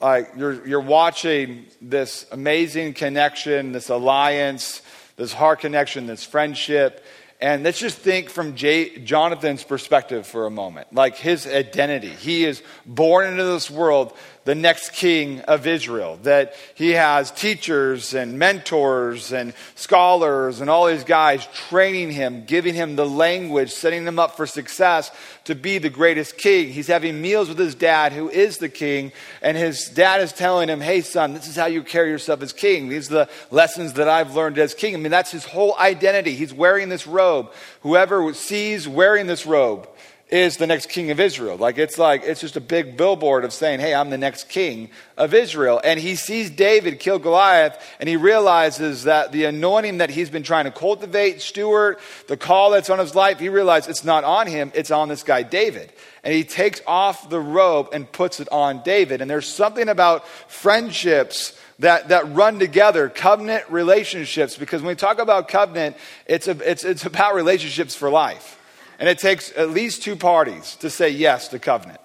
[0.00, 4.82] Like, you're, you're watching this amazing connection, this alliance,
[5.14, 7.04] this heart connection, this friendship.
[7.40, 12.08] And let's just think from J- Jonathan's perspective for a moment, like his identity.
[12.08, 14.12] He is born into this world
[14.48, 20.86] the next king of Israel, that he has teachers and mentors and scholars and all
[20.86, 25.10] these guys training him, giving him the language, setting him up for success
[25.44, 26.70] to be the greatest king.
[26.70, 30.70] He's having meals with his dad, who is the king, and his dad is telling
[30.70, 32.88] him, Hey, son, this is how you carry yourself as king.
[32.88, 34.94] These are the lessons that I've learned as king.
[34.94, 36.34] I mean, that's his whole identity.
[36.34, 37.52] He's wearing this robe.
[37.82, 39.86] Whoever sees wearing this robe,
[40.30, 41.56] is the next king of Israel.
[41.56, 44.90] Like it's like it's just a big billboard of saying, "Hey, I'm the next king
[45.16, 50.10] of Israel." And he sees David kill Goliath and he realizes that the anointing that
[50.10, 54.04] he's been trying to cultivate, steward, the call that's on his life, he realizes it's
[54.04, 55.92] not on him, it's on this guy David.
[56.22, 59.22] And he takes off the robe and puts it on David.
[59.22, 65.20] And there's something about friendships that, that run together, covenant relationships, because when we talk
[65.20, 68.57] about covenant, it's, a, it's, it's about relationships for life.
[68.98, 72.00] And it takes at least two parties to say yes to covenant.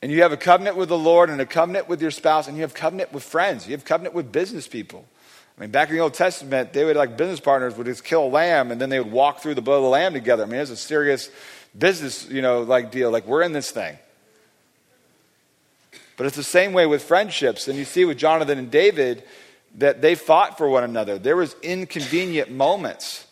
[0.00, 2.56] And you have a covenant with the Lord and a covenant with your spouse, and
[2.56, 3.66] you have covenant with friends.
[3.66, 5.04] You have covenant with business people.
[5.56, 8.26] I mean, back in the Old Testament, they would, like business partners, would just kill
[8.26, 10.44] a lamb and then they would walk through the blood of the lamb together.
[10.44, 11.30] I mean, it's a serious
[11.76, 13.10] business, you know, like deal.
[13.10, 13.98] Like, we're in this thing.
[16.16, 17.66] But it's the same way with friendships.
[17.66, 19.24] And you see with Jonathan and David
[19.78, 21.18] that they fought for one another.
[21.18, 23.26] There was inconvenient moments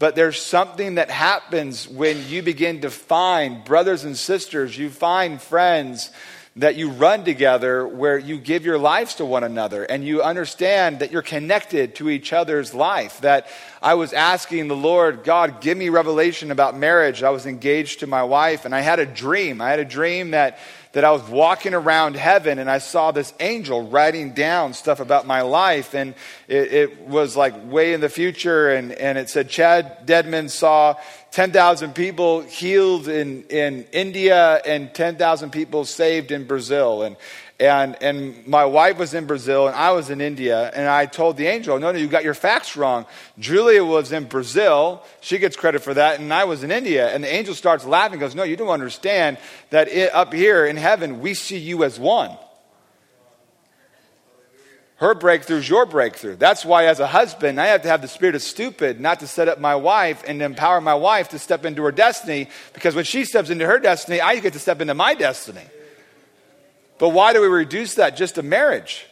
[0.00, 5.40] but there's something that happens when you begin to find brothers and sisters, you find
[5.40, 6.10] friends
[6.56, 11.00] that you run together where you give your lives to one another and you understand
[11.00, 13.20] that you're connected to each other's life.
[13.20, 13.46] That
[13.82, 17.22] I was asking the Lord, God, give me revelation about marriage.
[17.22, 19.60] I was engaged to my wife and I had a dream.
[19.60, 20.58] I had a dream that
[20.92, 25.26] that I was walking around heaven and I saw this angel writing down stuff about
[25.26, 25.94] my life.
[25.94, 26.14] And
[26.48, 28.70] it, it was like way in the future.
[28.70, 30.96] And, and it said, Chad Dedman saw
[31.30, 37.02] 10,000 people healed in, in India and 10,000 people saved in Brazil.
[37.02, 37.16] And,
[37.60, 40.70] and, and my wife was in Brazil and I was in India.
[40.74, 43.04] And I told the angel, no, no, you got your facts wrong.
[43.38, 45.04] Julia was in Brazil.
[45.20, 46.20] She gets credit for that.
[46.20, 47.14] And I was in India.
[47.14, 49.36] And the angel starts laughing goes, no, you don't understand
[49.68, 52.34] that it, up here in heaven, we see you as one.
[54.96, 56.36] Her breakthrough is your breakthrough.
[56.36, 59.26] That's why, as a husband, I have to have the spirit of stupid not to
[59.26, 62.48] set up my wife and empower my wife to step into her destiny.
[62.72, 65.64] Because when she steps into her destiny, I get to step into my destiny.
[67.00, 69.06] But why do we reduce that just to marriage?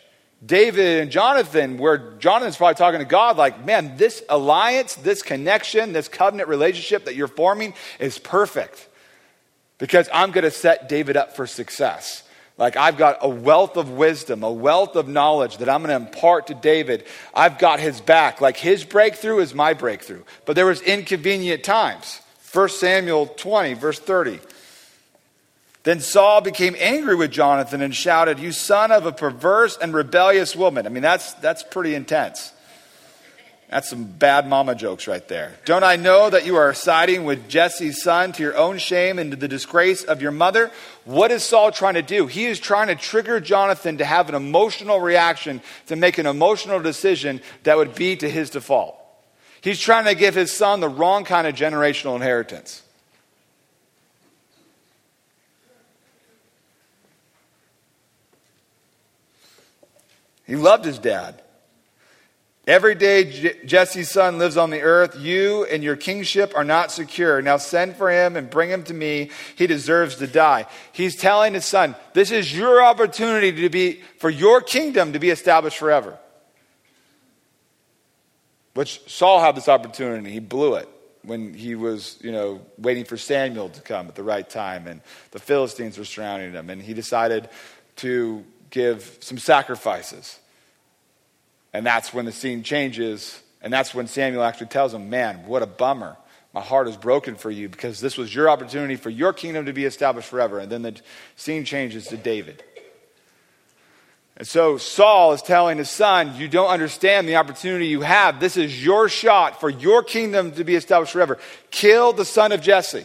[0.45, 5.95] David and Jonathan, where Jonathan's probably talking to God, like, man, this alliance, this connection,
[5.95, 8.87] this covenant relationship that you're forming is perfect
[9.79, 12.23] because I'm going to set David up for success.
[12.59, 16.07] Like, I've got a wealth of wisdom, a wealth of knowledge that I'm going to
[16.07, 17.07] impart to David.
[17.33, 18.43] I've got his back.
[18.43, 20.25] Like, his breakthrough is my breakthrough.
[20.45, 22.21] But there was inconvenient times.
[22.53, 24.41] 1 Samuel 20, verse 30.
[25.89, 30.55] Then Saul became angry with Jonathan and shouted, You son of a perverse and rebellious
[30.55, 30.85] woman.
[30.85, 32.53] I mean, that's, that's pretty intense.
[33.71, 35.55] That's some bad mama jokes right there.
[35.65, 39.31] Don't I know that you are siding with Jesse's son to your own shame and
[39.31, 40.71] to the disgrace of your mother?
[41.07, 42.27] What is Saul trying to do?
[42.27, 46.81] He is trying to trigger Jonathan to have an emotional reaction, to make an emotional
[46.81, 48.95] decision that would be to his default.
[49.63, 52.83] He's trying to give his son the wrong kind of generational inheritance.
[60.49, 61.41] He loved his dad.
[62.67, 67.41] Every day Jesse's son lives on the earth, you and your kingship are not secure.
[67.41, 69.31] Now send for him and bring him to me.
[69.57, 70.67] He deserves to die.
[70.93, 75.31] He's telling his son, this is your opportunity to be, for your kingdom to be
[75.31, 76.19] established forever.
[78.75, 80.31] Which Saul had this opportunity.
[80.31, 80.89] He blew it
[81.23, 85.01] when he was, you know, waiting for Samuel to come at the right time and
[85.31, 86.69] the Philistines were surrounding him.
[86.69, 87.49] And he decided
[87.97, 90.39] to give some sacrifices.
[91.73, 93.41] And that's when the scene changes.
[93.61, 96.17] And that's when Samuel actually tells him, Man, what a bummer.
[96.55, 99.73] My heart is broken for you because this was your opportunity for your kingdom to
[99.73, 100.59] be established forever.
[100.59, 100.99] And then the
[101.37, 102.65] scene changes to David.
[104.39, 108.41] And so Saul is telling his son, You don't understand the opportunity you have.
[108.41, 111.39] This is your shot for your kingdom to be established forever.
[111.71, 113.05] Kill the son of Jesse.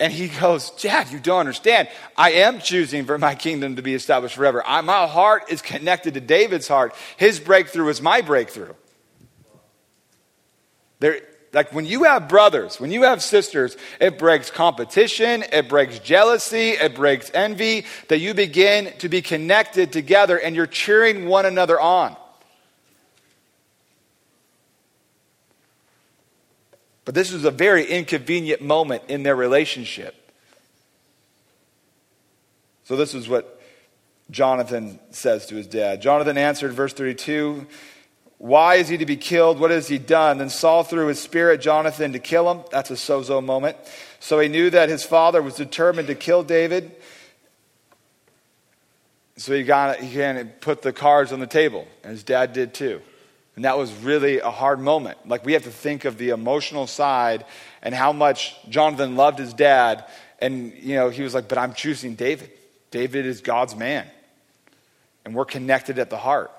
[0.00, 1.88] And he goes, Dad, you don't understand.
[2.16, 4.62] I am choosing for my kingdom to be established forever.
[4.64, 6.94] I, my heart is connected to David's heart.
[7.16, 8.74] His breakthrough is my breakthrough.
[11.00, 11.20] There,
[11.52, 16.70] like when you have brothers, when you have sisters, it breaks competition, it breaks jealousy,
[16.70, 21.80] it breaks envy, that you begin to be connected together and you're cheering one another
[21.80, 22.16] on.
[27.08, 30.14] But this was a very inconvenient moment in their relationship.
[32.84, 33.58] So, this is what
[34.30, 36.02] Jonathan says to his dad.
[36.02, 37.66] Jonathan answered, verse 32,
[38.36, 39.58] Why is he to be killed?
[39.58, 40.36] What has he done?
[40.36, 42.62] Then Saul threw his spear at Jonathan to kill him.
[42.70, 43.78] That's a sozo moment.
[44.20, 46.94] So he knew that his father was determined to kill David.
[49.38, 53.00] So he, got, he put the cards on the table, and his dad did too.
[53.58, 55.18] And that was really a hard moment.
[55.26, 57.44] Like, we have to think of the emotional side
[57.82, 60.04] and how much Jonathan loved his dad.
[60.38, 62.52] And, you know, he was like, but I'm choosing David.
[62.92, 64.06] David is God's man.
[65.24, 66.52] And we're connected at the heart.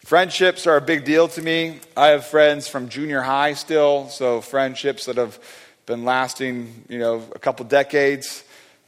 [0.00, 1.78] Friendships are a big deal to me.
[1.96, 5.38] I have friends from junior high still, so friendships that have
[5.86, 8.42] been lasting, you know, a couple decades.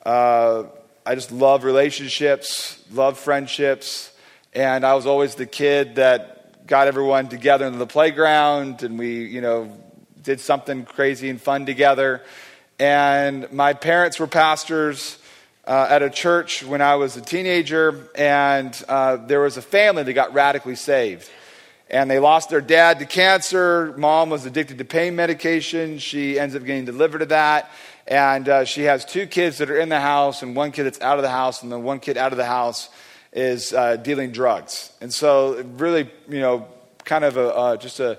[0.04, 0.64] Uh,
[1.06, 4.11] I just love relationships, love friendships.
[4.54, 9.24] And I was always the kid that got everyone together in the playground and we,
[9.24, 9.74] you know,
[10.22, 12.20] did something crazy and fun together.
[12.78, 15.16] And my parents were pastors
[15.66, 20.02] uh, at a church when I was a teenager, and uh, there was a family
[20.02, 21.30] that got radically saved.
[21.88, 23.94] And they lost their dad to cancer.
[23.96, 25.98] Mom was addicted to pain medication.
[25.98, 27.70] She ends up getting delivered of that.
[28.06, 31.00] And uh, she has two kids that are in the house, and one kid that's
[31.00, 32.90] out of the house, and then one kid out of the house
[33.32, 34.92] is uh, dealing drugs.
[35.00, 36.68] And so, really, you know,
[37.04, 38.18] kind of a, uh, just a,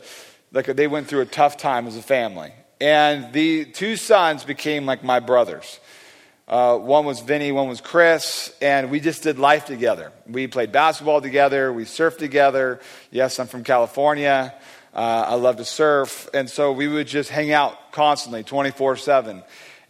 [0.51, 2.51] like a, they went through a tough time as a family.
[2.81, 5.79] And the two sons became like my brothers.
[6.47, 10.11] Uh, one was Vinny, one was Chris, and we just did life together.
[10.27, 12.81] We played basketball together, we surfed together.
[13.11, 14.53] Yes, I'm from California.
[14.93, 16.29] Uh, I love to surf.
[16.33, 19.43] And so we would just hang out constantly, 24 7.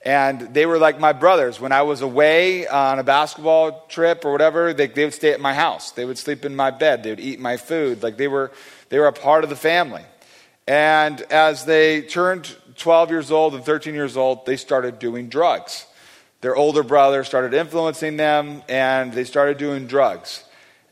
[0.06, 1.62] And they were like my brothers.
[1.62, 5.40] When I was away on a basketball trip or whatever, they, they would stay at
[5.40, 5.92] my house.
[5.92, 7.04] They would sleep in my bed.
[7.04, 8.04] They would eat my food.
[8.04, 8.52] Like they were,
[8.90, 10.04] they were a part of the family.
[10.68, 15.86] And as they turned 12 years old and 13 years old, they started doing drugs.
[16.42, 20.44] Their older brother started influencing them, and they started doing drugs.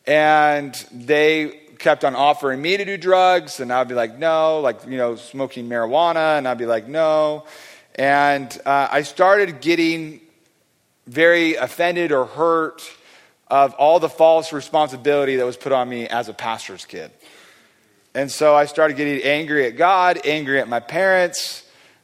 [0.08, 4.86] And they kept on offering me to do drugs, and I'd be like, no, like,
[4.88, 7.46] you know, smoking marijuana, and I'd be like, no.
[7.96, 10.22] And uh, I started getting
[11.08, 12.82] very offended or hurt
[13.48, 17.12] of all the false responsibility that was put on me as a pastor's kid.
[18.14, 21.64] And so I started getting angry at God, angry at my parents.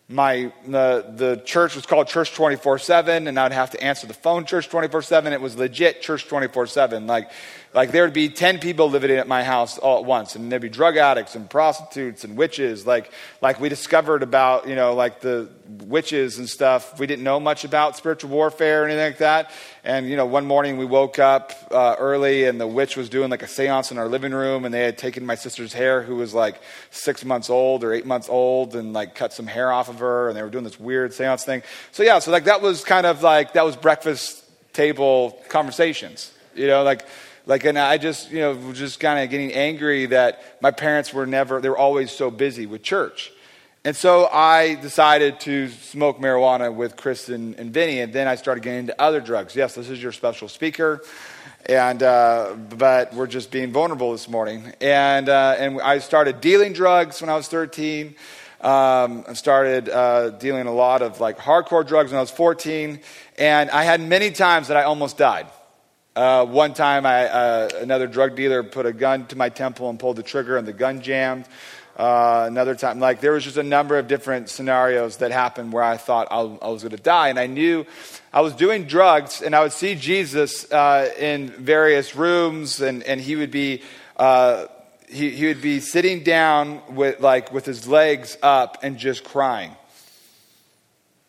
[0.10, 4.14] My the, the church was called Church 24 7, and I'd have to answer the
[4.14, 5.34] phone church 24 7.
[5.34, 7.08] It was legit church 24 7.
[7.08, 7.30] Like
[7.74, 10.61] like there would be 10 people living at my house all at once, and there'd
[10.61, 12.88] be drug addicts and prostitutes and witches.
[12.88, 13.11] Like,
[13.41, 15.49] like we discovered about, you know, like the
[15.84, 16.97] witches and stuff.
[16.99, 19.51] We didn't know much about spiritual warfare or anything like that.
[19.84, 23.30] And, you know, one morning we woke up uh, early and the witch was doing
[23.30, 26.15] like a seance in our living room, and they had taken my sister's hair, who
[26.15, 26.59] was like
[26.89, 30.30] six months old or eight months old, and like cut some hair off of her,
[30.30, 31.63] and they were doing this weird seance thing.
[31.91, 34.43] So, yeah, so like that was kind of like, that was breakfast
[34.74, 36.32] table conversations.
[36.55, 37.05] You know, like
[37.48, 41.26] like, and I just, you know, just kind of getting angry that my parents were
[41.26, 43.32] never, they were always so busy with church.
[43.86, 48.62] And so I decided to smoke marijuana with Kristen and Vinny, and then I started
[48.62, 49.56] getting into other drugs.
[49.56, 51.02] Yes, this is your special speaker,
[51.68, 54.74] and uh, but we're just being vulnerable this morning.
[54.82, 58.08] And uh, and I started dealing drugs when I was 13.
[58.60, 63.00] Um, I started uh, dealing a lot of like hardcore drugs when I was 14,
[63.38, 65.48] and I had many times that I almost died.
[66.18, 69.99] Uh, one time, I, uh, another drug dealer put a gun to my temple and
[69.99, 71.45] pulled the trigger, and the gun jammed.
[71.95, 75.84] Uh, another time, like there was just a number of different scenarios that happened where
[75.84, 77.86] I thought I, I was going to die, and I knew
[78.34, 83.22] I was doing drugs, and I would see Jesus uh, in various rooms, and, and
[83.22, 83.84] he would be
[84.15, 84.65] uh,
[85.07, 89.77] he, he would be sitting down with like with his legs up and just crying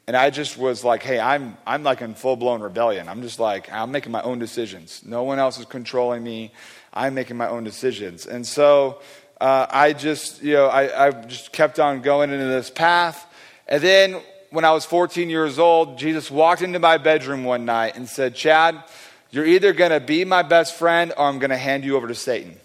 [0.09, 3.11] and I just was like, hey, I'm, I'm like in full blown rebellion.
[3.11, 5.03] I'm just like, I'm making my own decisions.
[5.05, 6.51] No one else is controlling me.
[6.95, 8.25] I'm making my own decisions.
[8.25, 9.03] And so
[9.39, 13.27] uh, I just, you know, I, I just kept on going into this path.
[13.67, 17.95] And then when I was 14 years old, Jesus walked into my bedroom one night
[17.95, 18.83] and said, Chad,
[19.31, 22.09] you're either going to be my best friend or I'm going to hand you over
[22.09, 22.57] to Satan.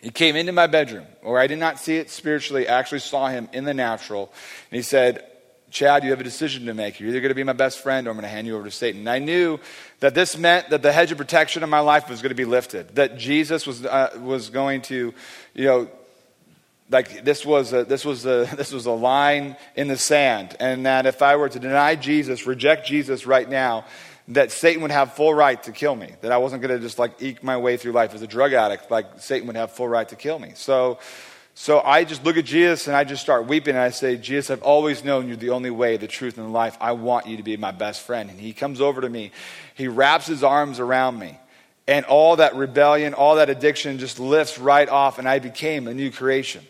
[0.00, 3.28] He came into my bedroom, where I did not see it spiritually, I actually saw
[3.28, 4.32] him in the natural.
[4.70, 5.26] And he said,
[5.70, 6.98] Chad, you have a decision to make.
[6.98, 8.64] You're either going to be my best friend or I'm going to hand you over
[8.64, 9.00] to Satan.
[9.00, 9.58] And I knew
[10.00, 12.44] that this meant that the hedge of protection in my life was going to be
[12.44, 15.14] lifted, that Jesus was, uh, was going to,
[15.54, 15.88] you know,
[16.90, 20.86] like this was, a, this, was a, this was a line in the sand, and
[20.86, 23.84] that if I were to deny Jesus, reject Jesus right now,
[24.28, 26.12] that Satan would have full right to kill me.
[26.20, 28.52] That I wasn't going to just like eke my way through life as a drug
[28.52, 30.52] addict, like Satan would have full right to kill me.
[30.54, 30.98] So,
[31.54, 34.50] so I just look at Jesus and I just start weeping and I say, Jesus,
[34.50, 36.76] I've always known you're the only way, the truth, and the life.
[36.80, 38.30] I want you to be my best friend.
[38.30, 39.32] And he comes over to me,
[39.74, 41.38] he wraps his arms around me,
[41.86, 45.94] and all that rebellion, all that addiction just lifts right off, and I became a
[45.94, 46.64] new creation.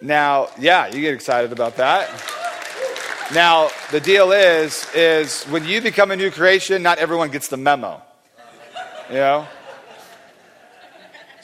[0.00, 2.10] Now, yeah, you get excited about that.
[3.32, 7.56] Now, the deal is, is when you become a new creation, not everyone gets the
[7.56, 8.02] memo.
[9.08, 9.48] You know?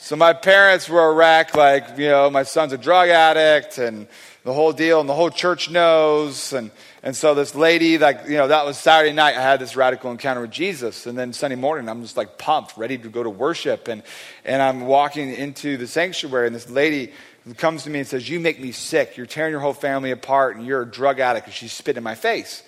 [0.01, 4.07] So my parents were a wreck, like, you know, my son's a drug addict and
[4.45, 6.53] the whole deal, and the whole church knows.
[6.53, 6.71] And,
[7.03, 10.09] and so this lady, like, you know, that was Saturday night, I had this radical
[10.09, 11.05] encounter with Jesus.
[11.05, 13.89] And then Sunday morning, I'm just like pumped, ready to go to worship.
[13.89, 14.01] And,
[14.45, 17.11] and I'm walking into the sanctuary, and this lady
[17.57, 19.17] comes to me and says, You make me sick.
[19.17, 21.47] You're tearing your whole family apart, and you're a drug addict.
[21.47, 22.63] And she spit in my face.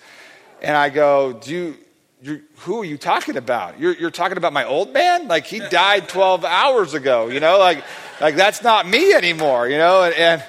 [0.60, 1.78] And I go, Do you,
[2.22, 3.80] who are you talking about?
[3.80, 5.28] You're, you're talking about my old man?
[5.28, 7.58] Like he died 12 hours ago, you know?
[7.58, 7.82] Like,
[8.20, 10.04] like that's not me anymore, you know?
[10.04, 10.44] And,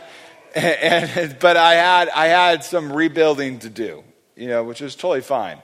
[0.55, 4.03] and, and, but I had, I had some rebuilding to do,
[4.35, 5.61] you know, which was totally fine.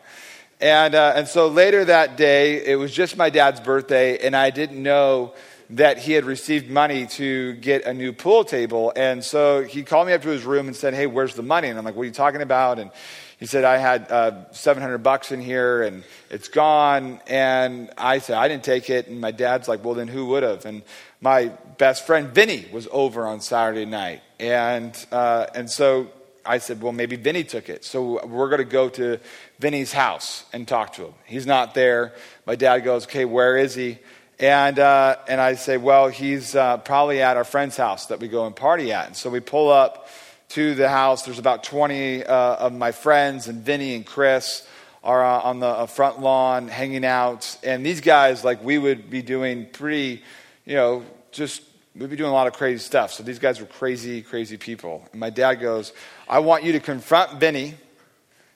[0.59, 4.49] And, uh, and so later that day, it was just my dad's birthday, and I
[4.49, 5.33] didn't know
[5.69, 8.91] that he had received money to get a new pool table.
[8.95, 11.69] And so he called me up to his room and said, Hey, where's the money?
[11.69, 12.79] And I'm like, What are you talking about?
[12.79, 12.91] And
[13.39, 17.21] he said, I had uh, 700 bucks in here and it's gone.
[17.25, 19.07] And I said, I didn't take it.
[19.07, 20.65] And my dad's like, well, then who would have?
[20.65, 20.83] And
[21.21, 21.45] my
[21.77, 24.21] best friend Vinny was over on Saturday night.
[24.41, 26.09] And, uh, and so
[26.45, 27.85] I said, well, maybe Vinny took it.
[27.85, 29.19] So we're going to go to
[29.57, 31.13] Vinny's house and talk to him.
[31.25, 32.13] He's not there.
[32.45, 33.99] My dad goes, okay, where is he?
[34.37, 38.27] And, uh, and I say, well, he's uh, probably at our friend's house that we
[38.27, 39.07] go and party at.
[39.07, 40.09] And so we pull up
[40.49, 41.23] to the house.
[41.23, 44.67] There's about 20 uh, of my friends, and Vinny and Chris
[45.03, 47.57] are uh, on the uh, front lawn hanging out.
[47.63, 50.23] And these guys, like, we would be doing pretty,
[50.65, 51.61] you know, just,
[51.95, 53.13] we'd be doing a lot of crazy stuff.
[53.13, 55.07] So these guys were crazy, crazy people.
[55.11, 55.91] And my dad goes,
[56.27, 57.75] I want you to confront Vinny.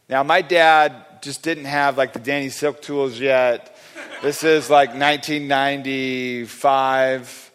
[0.09, 3.77] Now, my dad just didn't have, like, the Danny Silk tools yet.
[4.21, 7.51] This is like 1995.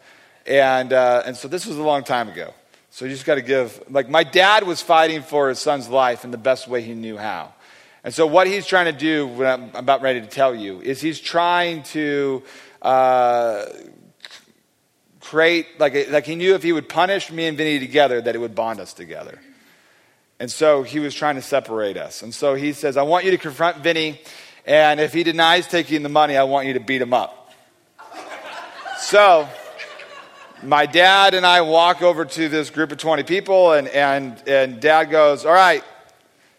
[0.47, 2.55] And, uh, and so this was a long time ago.
[2.99, 6.25] So you just got to give, like, my dad was fighting for his son's life
[6.25, 7.55] in the best way he knew how.
[8.03, 11.01] And so, what he's trying to do, what I'm about ready to tell you, is
[11.01, 12.43] he's trying to
[12.83, 13.67] uh,
[15.21, 18.39] create, like, like he knew if he would punish me and Vinny together, that it
[18.39, 19.39] would bond us together.
[20.41, 22.23] And so he was trying to separate us.
[22.23, 24.21] And so he says, I want you to confront Vinny,
[24.67, 27.55] and if he denies taking the money, I want you to beat him up.
[28.99, 29.49] so
[30.63, 34.81] my dad and I walk over to this group of 20 people, and, and, and
[34.81, 35.85] dad goes, All right,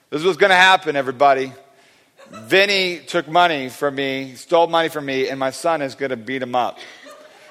[0.09, 1.51] this is what's going to happen, everybody.
[2.31, 6.17] Vinny took money from me, stole money from me, and my son is going to
[6.17, 6.77] beat him up.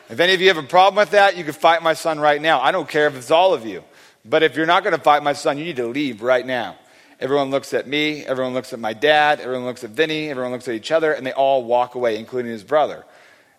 [0.08, 2.40] If any of you have a problem with that, you can fight my son right
[2.40, 2.60] now.
[2.60, 3.84] I don't care if it's all of you.
[4.24, 6.76] But if you're not going to fight my son, you need to leave right now.
[7.20, 10.68] Everyone looks at me, everyone looks at my dad, everyone looks at Vinny, everyone looks
[10.68, 13.04] at each other, and they all walk away, including his brother.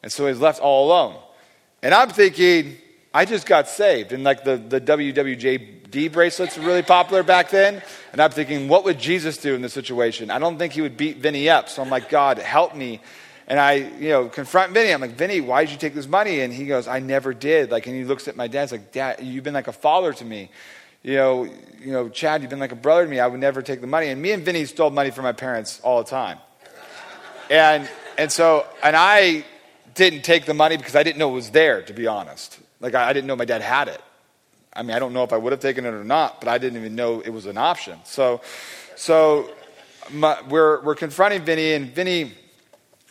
[0.01, 1.21] And so he's left all alone.
[1.81, 2.77] And I'm thinking,
[3.13, 4.11] I just got saved.
[4.11, 7.81] And like the, the WWJD bracelets were really popular back then.
[8.11, 10.29] And I'm thinking, what would Jesus do in this situation?
[10.29, 11.69] I don't think he would beat Vinny up.
[11.69, 13.01] So I'm like, God, help me.
[13.47, 14.91] And I, you know, confront Vinny.
[14.91, 16.41] I'm like, Vinny, why did you take this money?
[16.41, 17.71] And he goes, I never did.
[17.71, 18.61] Like, and he looks at my dad.
[18.61, 20.51] He's like, Dad, you've been like a father to me.
[21.01, 21.43] You know,
[21.79, 23.19] you know, Chad, you've been like a brother to me.
[23.19, 24.09] I would never take the money.
[24.09, 26.37] And me and Vinny stole money from my parents all the time.
[27.49, 29.45] And and so, and I
[29.95, 31.81] didn't take the money because I didn't know it was there.
[31.83, 34.01] To be honest, like I, I didn't know my dad had it.
[34.73, 36.57] I mean, I don't know if I would have taken it or not, but I
[36.57, 37.99] didn't even know it was an option.
[38.05, 38.41] So,
[38.95, 39.49] so
[40.11, 42.33] my, we're, we're confronting Vinny, and Vinny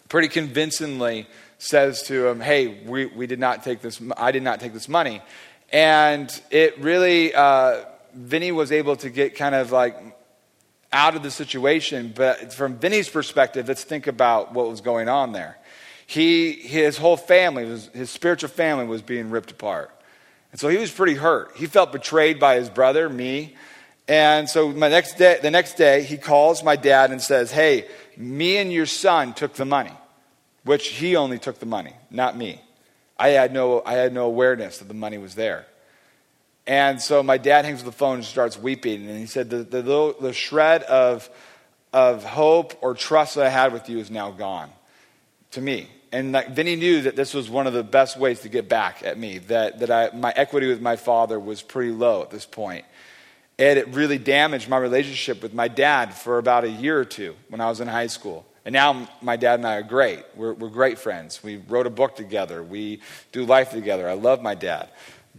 [0.09, 1.27] pretty convincingly
[1.59, 4.89] says to him, Hey, we, we did not take this, I did not take this
[4.89, 5.21] money.
[5.71, 9.97] And it really, uh, Vinny was able to get kind of like
[10.93, 12.13] out of the situation.
[12.15, 15.58] But from Vinny's perspective, let's think about what was going on there.
[16.09, 19.91] He, his whole family, his spiritual family was being ripped apart.
[20.53, 21.55] And so he was pretty hurt.
[21.55, 23.57] He felt betrayed by his brother, me.
[24.09, 27.89] And so my next day, the next day, he calls my dad and says, Hey,
[28.17, 29.93] me and your son took the money,
[30.65, 32.63] which he only took the money, not me.
[33.19, 35.67] I had no, I had no awareness that the money was there.
[36.67, 39.07] And so my dad hangs up the phone and starts weeping.
[39.11, 41.29] And he said, The, the, little, the shred of,
[41.93, 44.71] of hope or trust that I had with you is now gone
[45.51, 48.49] to me and like, Vinny knew that this was one of the best ways to
[48.49, 52.23] get back at me, that, that I, my equity with my father was pretty low
[52.23, 52.85] at this point.
[53.59, 57.35] And it really damaged my relationship with my dad for about a year or two
[57.49, 58.47] when I was in high school.
[58.65, 60.25] And now my dad and I are great.
[60.37, 61.43] We're, we're great friends.
[61.43, 62.63] We wrote a book together.
[62.63, 63.01] We
[63.33, 64.09] do life together.
[64.09, 64.91] I love my dad.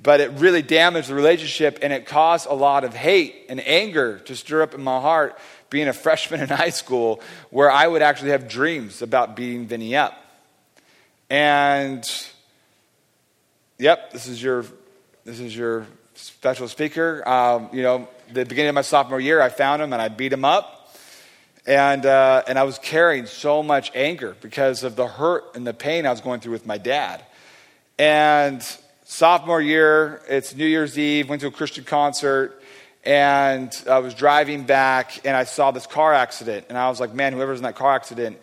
[0.01, 4.19] But it really damaged the relationship and it caused a lot of hate and anger
[4.19, 5.37] to stir up in my heart
[5.69, 9.95] being a freshman in high school where I would actually have dreams about beating Vinny
[9.95, 10.18] up.
[11.29, 12.03] And
[13.77, 14.65] yep, this is your
[15.25, 17.27] this is your special speaker.
[17.27, 20.33] Um, you know, the beginning of my sophomore year, I found him and I beat
[20.33, 20.95] him up,
[21.67, 25.73] and uh, and I was carrying so much anger because of the hurt and the
[25.73, 27.23] pain I was going through with my dad.
[27.99, 28.63] And
[29.03, 31.29] sophomore year, it's New Year's Eve.
[31.29, 32.59] Went to a Christian concert,
[33.03, 37.13] and I was driving back, and I saw this car accident, and I was like,
[37.13, 38.39] man, whoever's in that car accident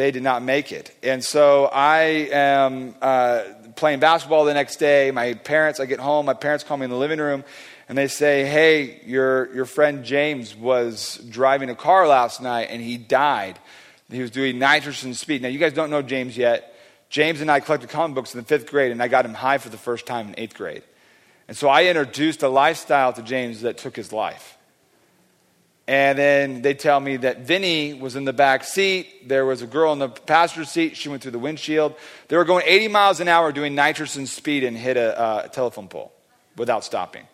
[0.00, 0.94] they did not make it.
[1.02, 3.42] And so I am uh,
[3.76, 5.10] playing basketball the next day.
[5.10, 7.44] My parents, I get home, my parents call me in the living room
[7.88, 12.80] and they say, Hey, your, your friend James was driving a car last night and
[12.80, 13.58] he died.
[14.10, 15.42] He was doing nitrous and speed.
[15.42, 16.74] Now, you guys don't know James yet.
[17.10, 19.58] James and I collected comic books in the fifth grade, and I got him high
[19.58, 20.82] for the first time in eighth grade.
[21.48, 24.56] And so I introduced a lifestyle to James that took his life.
[25.90, 29.28] And then they tell me that Vinny was in the back seat.
[29.28, 30.96] There was a girl in the passenger seat.
[30.96, 31.96] She went through the windshield.
[32.28, 35.48] They were going 80 miles an hour doing nitrous and speed and hit a uh,
[35.48, 36.12] telephone pole
[36.56, 37.26] without stopping.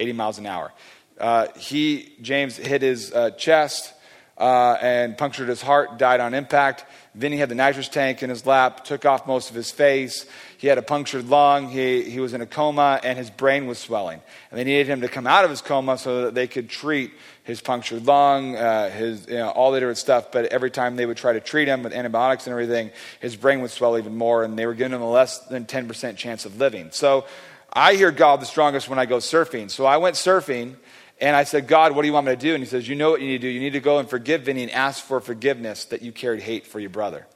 [0.00, 0.72] 80 miles an hour.
[1.16, 3.94] Uh, he, James, hit his uh, chest
[4.42, 6.84] uh, and punctured his heart, died on impact.
[7.14, 10.26] Then he had the nitrous tank in his lap, took off most of his face.
[10.58, 11.68] He had a punctured lung.
[11.68, 14.20] He, he was in a coma, and his brain was swelling.
[14.50, 17.12] And they needed him to come out of his coma so that they could treat
[17.44, 20.32] his punctured lung, uh, his, you know, all the different stuff.
[20.32, 22.90] But every time they would try to treat him with antibiotics and everything,
[23.20, 26.16] his brain would swell even more, and they were giving him a less than 10%
[26.16, 26.88] chance of living.
[26.90, 27.26] So
[27.72, 29.70] I hear God the strongest when I go surfing.
[29.70, 30.74] So I went surfing,
[31.22, 32.52] And I said, God, what do you want me to do?
[32.52, 33.48] And he says, You know what you need to do.
[33.48, 36.66] You need to go and forgive Vinny and ask for forgiveness that you carried hate
[36.66, 37.28] for your brother.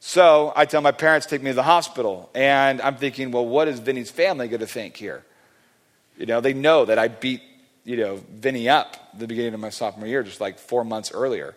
[0.00, 2.30] So I tell my parents take me to the hospital.
[2.34, 5.26] And I'm thinking, well, what is Vinny's family going to think here?
[6.16, 7.42] You know, they know that I beat,
[7.84, 11.54] you know, Vinny up the beginning of my sophomore year, just like four months earlier.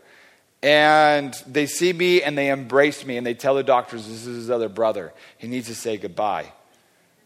[0.62, 4.36] And they see me and they embrace me and they tell the doctors this is
[4.36, 5.14] his other brother.
[5.38, 6.52] He needs to say goodbye.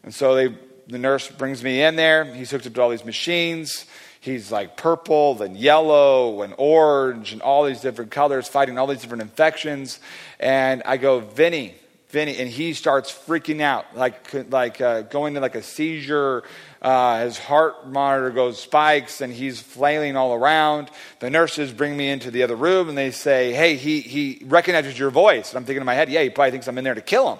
[0.04, 0.54] And so they,
[0.86, 2.24] the nurse brings me in there.
[2.24, 3.86] He's hooked up to all these machines.
[4.26, 9.00] He's like purple and yellow and orange and all these different colors, fighting all these
[9.00, 10.00] different infections.
[10.40, 11.76] And I go, Vinny,
[12.08, 16.42] Vinny, and he starts freaking out, like like uh, going to like a seizure.
[16.82, 20.90] Uh, his heart monitor goes spikes, and he's flailing all around.
[21.20, 24.98] The nurses bring me into the other room, and they say, "Hey, he he recognizes
[24.98, 26.94] your voice." And I'm thinking in my head, "Yeah, he probably thinks I'm in there
[26.94, 27.38] to kill him."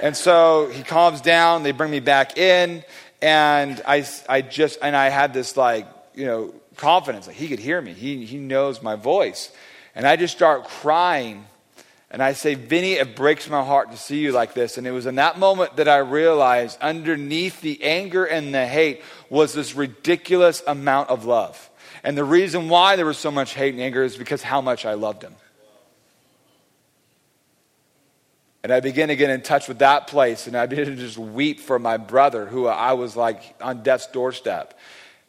[0.00, 1.64] And so he calms down.
[1.64, 2.84] They bring me back in,
[3.20, 7.58] and I I just and I had this like you know confidence, like he could
[7.58, 7.92] hear me.
[7.92, 9.50] He he knows my voice,
[9.94, 11.44] and I just start crying
[12.12, 14.76] and I say, Vinny, it breaks my heart to see you like this.
[14.76, 19.00] And it was in that moment that I realized underneath the anger and the hate
[19.30, 21.70] was this ridiculous amount of love.
[22.04, 24.84] And the reason why there was so much hate and anger is because how much
[24.84, 25.34] I loved him.
[28.62, 31.18] And I began to get in touch with that place, and I began to just
[31.18, 34.78] weep for my brother, who I was like on death's doorstep.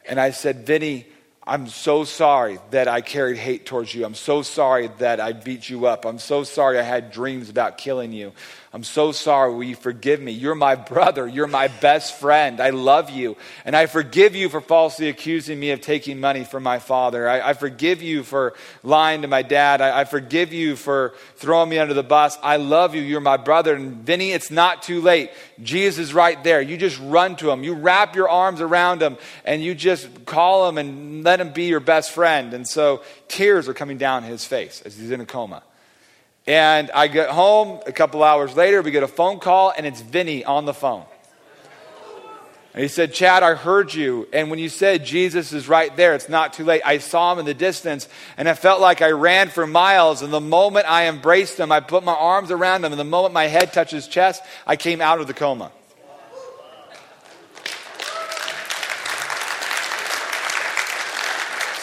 [0.06, 1.06] And I said, Vinny,
[1.46, 4.06] I'm so sorry that I carried hate towards you.
[4.06, 6.06] I'm so sorry that I beat you up.
[6.06, 8.32] I'm so sorry I had dreams about killing you.
[8.74, 9.54] I'm so sorry.
[9.54, 10.32] Will you forgive me?
[10.32, 11.28] You're my brother.
[11.28, 12.60] You're my best friend.
[12.60, 13.36] I love you.
[13.64, 17.28] And I forgive you for falsely accusing me of taking money from my father.
[17.28, 19.80] I, I forgive you for lying to my dad.
[19.80, 22.36] I, I, forgive you for throwing me under the bus.
[22.42, 23.02] I love you.
[23.02, 23.76] You're my brother.
[23.76, 25.30] And Vinny, it's not too late.
[25.62, 26.60] Jesus is right there.
[26.60, 27.62] You just run to him.
[27.62, 31.66] You wrap your arms around him and you just call him and let him be
[31.66, 32.52] your best friend.
[32.52, 35.62] And so tears are coming down his face as he's in a coma.
[36.46, 40.02] And I get home a couple hours later, we get a phone call, and it's
[40.02, 41.04] Vinny on the phone.
[42.74, 44.28] And he said, Chad, I heard you.
[44.32, 46.82] And when you said Jesus is right there, it's not too late.
[46.84, 50.22] I saw him in the distance, and I felt like I ran for miles.
[50.22, 53.32] And the moment I embraced him, I put my arms around him, and the moment
[53.32, 55.70] my head touched his chest, I came out of the coma.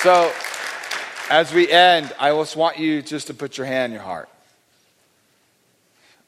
[0.02, 0.34] So,
[1.30, 4.28] as we end, I just want you just to put your hand in your heart.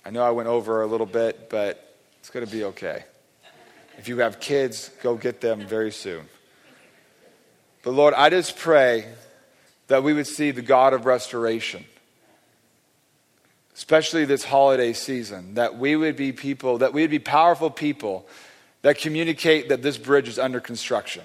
[0.05, 3.05] I know I went over a little bit, but it's going to be okay.
[3.97, 6.25] If you have kids, go get them very soon.
[7.83, 9.07] But Lord, I just pray
[9.87, 11.85] that we would see the God of restoration,
[13.75, 18.27] especially this holiday season, that we would be people, that we would be powerful people
[18.81, 21.23] that communicate that this bridge is under construction,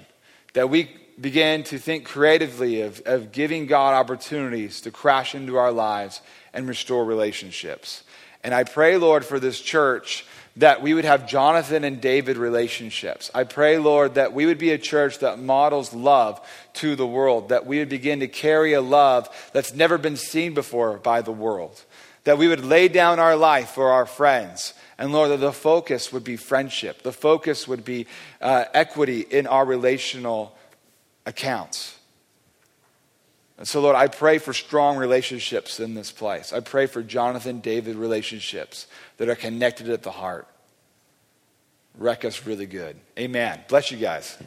[0.53, 5.71] that we begin to think creatively of, of giving God opportunities to crash into our
[5.71, 6.21] lives
[6.53, 8.03] and restore relationships.
[8.43, 10.25] And I pray, Lord, for this church
[10.55, 13.31] that we would have Jonathan and David relationships.
[13.33, 17.49] I pray, Lord, that we would be a church that models love to the world,
[17.49, 21.31] that we would begin to carry a love that's never been seen before by the
[21.31, 21.81] world,
[22.23, 24.73] that we would lay down our life for our friends.
[24.97, 28.07] And Lord, that the focus would be friendship, the focus would be
[28.41, 30.57] uh, equity in our relational
[31.25, 31.98] accounts.
[33.59, 36.53] And so, Lord, I pray for strong relationships in this place.
[36.53, 38.87] I pray for Jonathan David relationships
[39.17, 40.47] that are connected at the heart.
[41.97, 42.95] Wreck us really good.
[43.19, 43.59] Amen.
[43.67, 44.37] Bless you guys.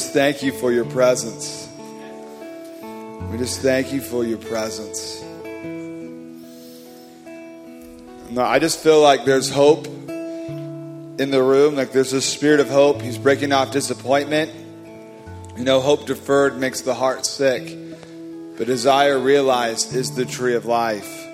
[0.00, 1.68] Just thank you for your presence.
[3.30, 5.22] We just thank you for your presence.
[8.30, 12.70] No, I just feel like there's hope in the room, like there's a spirit of
[12.70, 13.02] hope.
[13.02, 14.50] He's breaking off disappointment.
[15.58, 17.62] You know, hope deferred makes the heart sick,
[18.56, 21.26] but desire realized is the tree of life.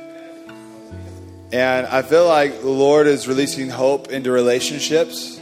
[1.53, 5.41] And I feel like the Lord is releasing hope into relationships.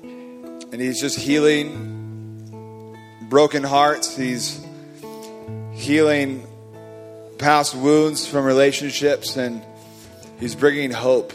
[0.00, 1.87] And He's just healing
[3.28, 4.16] broken hearts.
[4.16, 4.64] He's
[5.72, 6.46] healing
[7.38, 9.62] past wounds from relationships, and
[10.40, 11.32] He's bringing hope.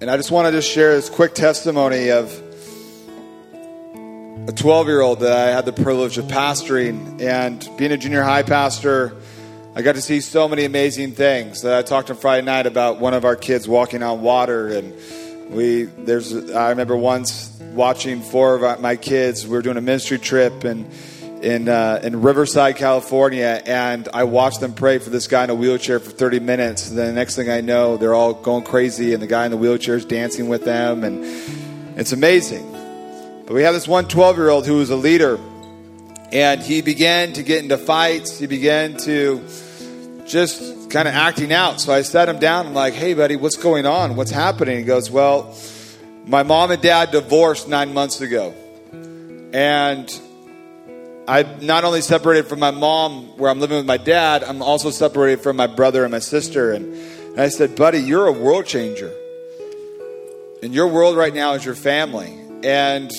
[0.00, 2.32] And I just want to just share this quick testimony of
[4.48, 8.22] a 12 year old that I had the privilege of pastoring and being a junior
[8.22, 9.14] high pastor.
[9.74, 11.64] I got to see so many amazing things.
[11.64, 14.94] I talked on Friday night about one of our kids walking on water, and
[15.50, 16.50] we there's.
[16.50, 19.46] I remember once watching four of my kids.
[19.46, 20.86] We were doing a ministry trip in
[21.68, 25.98] uh, in Riverside, California, and I watched them pray for this guy in a wheelchair
[25.98, 26.90] for 30 minutes.
[26.90, 29.50] And then the next thing I know, they're all going crazy, and the guy in
[29.50, 31.24] the wheelchair is dancing with them, and
[31.98, 32.70] it's amazing.
[33.46, 35.38] But we have this one 12 year old who was a leader,
[36.30, 38.38] and he began to get into fights.
[38.38, 39.44] He began to
[40.26, 41.80] just kind of acting out.
[41.80, 42.66] So I sat him down.
[42.66, 44.14] I'm like, hey, buddy, what's going on?
[44.16, 44.78] What's happening?
[44.78, 45.54] He goes, well,
[46.30, 48.54] my mom and dad divorced nine months ago.
[49.52, 50.08] And
[51.26, 54.90] I not only separated from my mom where I'm living with my dad, I'm also
[54.90, 56.70] separated from my brother and my sister.
[56.70, 59.12] And, and I said, buddy, you're a world changer.
[60.62, 62.38] And your world right now is your family.
[62.62, 63.10] And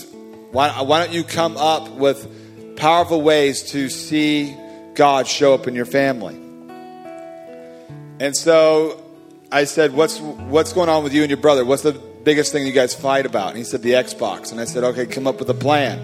[0.52, 4.56] why, why don't you come up with powerful ways to see
[4.94, 6.36] God show up in your family?
[8.22, 9.04] And so
[9.52, 11.66] I said, what's, what's going on with you and your brother?
[11.66, 13.50] What's the biggest thing you guys fight about?
[13.50, 14.52] And he said, the Xbox.
[14.52, 16.00] And I said, okay, come up with a plan.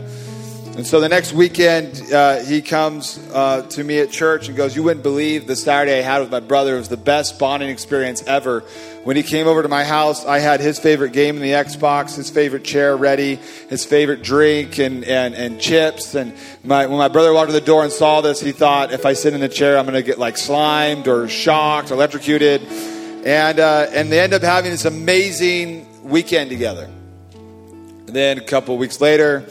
[0.78, 4.76] And so the next weekend, uh, he comes uh, to me at church and goes,
[4.76, 6.76] You wouldn't believe the Saturday I had with my brother.
[6.76, 8.59] It was the best bonding experience ever.
[9.03, 12.15] When he came over to my house, I had his favorite game in the Xbox,
[12.15, 13.39] his favorite chair ready,
[13.70, 16.13] his favorite drink, and, and, and chips.
[16.13, 19.03] And my, when my brother walked to the door and saw this, he thought, If
[19.03, 22.61] I sit in the chair, I'm going to get like slimed or shocked, electrocuted.
[23.26, 26.89] And, uh, and they end up having this amazing weekend together.
[27.34, 29.45] And then a couple weeks later,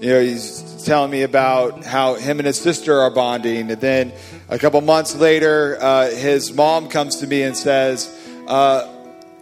[0.00, 3.70] you know, he's telling me about how him and his sister are bonding.
[3.70, 4.12] And then
[4.48, 8.12] a couple months later, uh, his mom comes to me and says,
[8.46, 8.90] uh,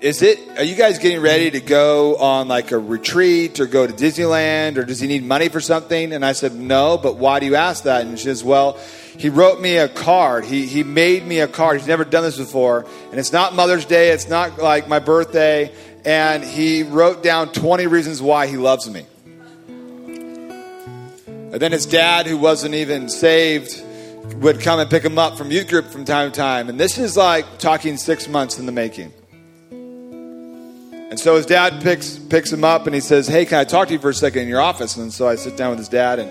[0.01, 3.87] is it are you guys getting ready to go on like a retreat or go
[3.87, 6.13] to disneyland or does he need money for something?
[6.13, 8.05] And i said no but why do you ask that?
[8.05, 8.81] And she says well
[9.17, 10.45] he wrote me a card.
[10.45, 11.79] He, he made me a card.
[11.79, 12.87] He's never done this before.
[13.11, 14.11] And it's not mother's day.
[14.11, 15.71] It's not like my birthday
[16.05, 19.07] and he wrote down 20 reasons why he loves me
[21.53, 23.85] and then his dad, who wasn't even saved,
[24.37, 26.71] would come and pick him up from youth group from time to time.
[26.71, 29.13] And this is like talking six months in the making.
[29.71, 33.89] And so his dad picks picks him up and he says, "Hey, can I talk
[33.89, 35.91] to you for a second in your office?" And so I sit down with his
[35.91, 36.31] dad and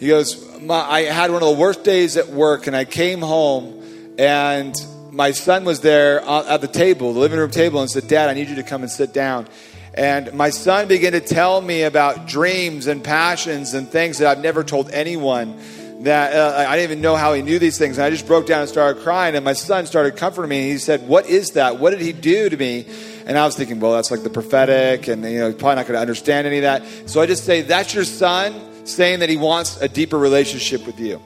[0.00, 3.84] he goes, "I had one of the worst days at work, and I came home
[4.18, 4.74] and."
[5.16, 8.34] My son was there at the table, the living room table, and said, Dad, I
[8.34, 9.48] need you to come and sit down.
[9.94, 14.42] And my son began to tell me about dreams and passions and things that I've
[14.42, 15.58] never told anyone.
[16.00, 17.96] That uh, I didn't even know how he knew these things.
[17.96, 19.34] And I just broke down and started crying.
[19.36, 20.58] And my son started comforting me.
[20.58, 21.78] And he said, What is that?
[21.78, 22.86] What did he do to me?
[23.24, 25.08] And I was thinking, Well, that's like the prophetic.
[25.08, 27.08] And, you know, probably not going to understand any of that.
[27.08, 31.00] So I just say, That's your son saying that he wants a deeper relationship with
[31.00, 31.22] you.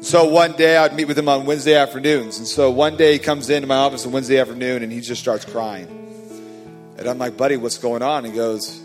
[0.00, 2.38] So one day I'd meet with him on Wednesday afternoons.
[2.38, 5.20] And so one day he comes into my office on Wednesday afternoon and he just
[5.20, 5.86] starts crying.
[6.96, 8.24] And I'm like, buddy, what's going on?
[8.24, 8.80] He goes,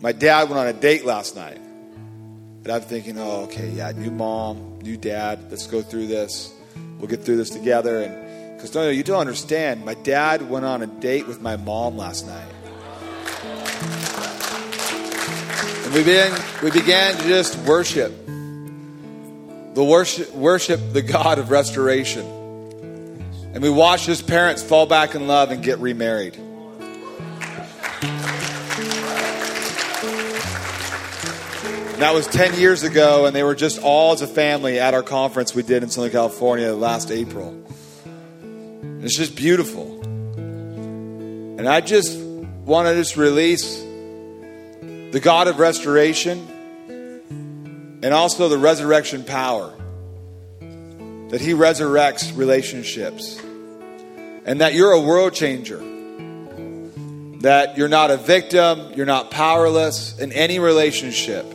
[0.00, 1.58] my dad went on a date last night.
[1.58, 5.50] And I'm thinking, oh, okay, yeah, new mom, new dad.
[5.50, 6.54] Let's go through this.
[6.98, 8.02] We'll get through this together.
[8.02, 9.84] And because no, no, you don't understand.
[9.84, 12.48] My dad went on a date with my mom last night.
[15.84, 18.12] And we began, we began to just worship
[19.80, 22.26] the worship, worship the God of restoration.
[23.54, 26.34] And we watch his parents fall back in love and get remarried.
[31.96, 35.02] That was 10 years ago, and they were just all as a family at our
[35.02, 37.64] conference we did in Southern California last April.
[39.00, 39.98] It's just beautiful.
[40.02, 46.46] And I just want to just release the God of restoration
[48.02, 49.74] and also the resurrection power
[51.30, 53.40] that He resurrects relationships,
[54.44, 55.78] and that you're a world changer.
[57.40, 61.46] That you're not a victim, you're not powerless in any relationship,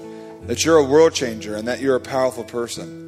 [0.48, 3.06] that you're a world changer, and that you're a powerful person.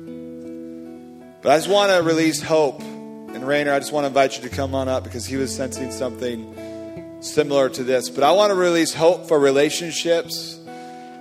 [1.42, 2.82] But I just want to release hope.
[2.82, 5.56] And Rainer, I just want to invite you to come on up because he was
[5.56, 8.10] sensing something similar to this.
[8.10, 10.57] But I want to release hope for relationships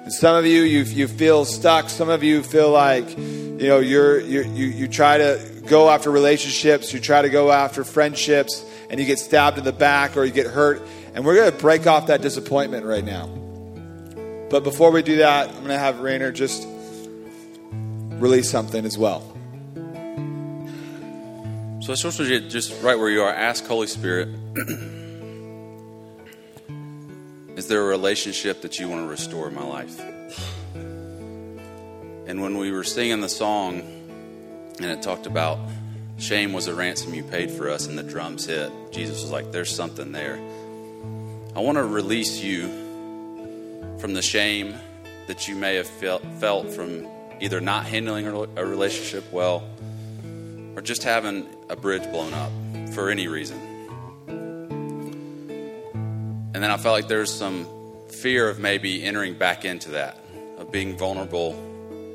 [0.09, 1.89] some of you, you, you feel stuck.
[1.89, 6.11] Some of you feel like, you know, you're, you're, you, you try to go after
[6.11, 10.25] relationships, you try to go after friendships, and you get stabbed in the back or
[10.25, 10.81] you get hurt.
[11.15, 13.27] And we're going to break off that disappointment right now.
[14.49, 16.67] But before we do that, I'm going to have Rainer just
[17.73, 19.21] release something as well.
[21.81, 24.29] So I just want you to just right where you are, ask Holy Spirit.
[27.57, 29.99] Is there a relationship that you want to restore in my life?
[30.75, 33.81] And when we were singing the song,
[34.79, 35.59] and it talked about
[36.19, 39.53] shame was a ransom you paid for us, and the drums hit, Jesus was like,
[39.53, 40.37] There's something there.
[41.57, 42.69] I want to release you
[44.01, 44.75] from the shame
[45.27, 47.09] that you may have felt, from
[47.41, 49.67] either not handling a relationship well
[50.75, 52.53] or just having a bridge blown up
[52.93, 53.66] for any reason.
[56.57, 57.67] And then I felt like there's some
[58.09, 60.17] fear of maybe entering back into that,
[60.57, 61.53] of being vulnerable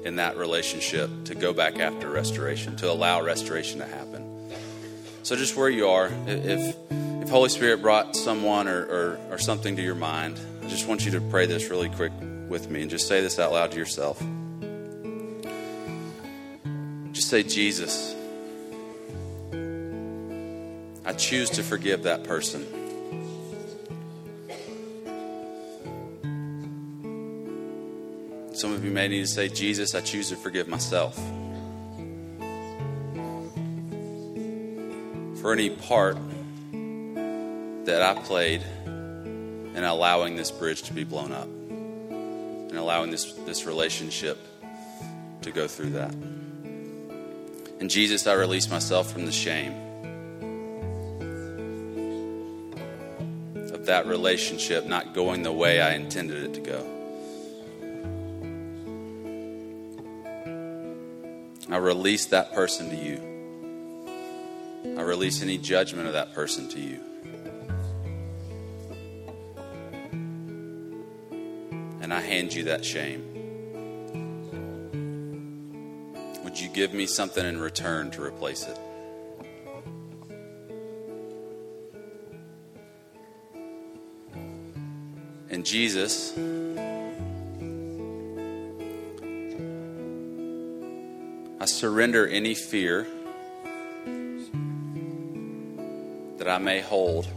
[0.04, 4.52] in that relationship to go back after restoration, to allow restoration to happen.
[5.22, 9.76] So just where you are, if if Holy Spirit brought someone or, or, or something
[9.76, 12.12] to your mind, I just want you to pray this really quick
[12.50, 14.20] with me and just say this out loud to yourself.
[17.12, 18.16] Just say, Jesus,
[21.06, 22.81] I choose to forgive that person.
[28.62, 31.16] Some of you may need to say, Jesus, I choose to forgive myself.
[35.41, 36.16] For any part
[37.86, 43.66] that I played in allowing this bridge to be blown up and allowing this, this
[43.66, 44.38] relationship
[45.41, 46.14] to go through that.
[47.80, 49.74] And Jesus, I release myself from the shame
[53.74, 56.91] of that relationship not going the way I intended it to go.
[61.72, 63.32] I release that person to you.
[64.97, 66.99] I release any judgment of that person to you.
[72.01, 73.24] And I hand you that shame.
[76.43, 78.78] Would you give me something in return to replace it?
[85.49, 86.34] And Jesus,
[91.82, 93.08] surrender any fear
[96.38, 97.28] that I may hold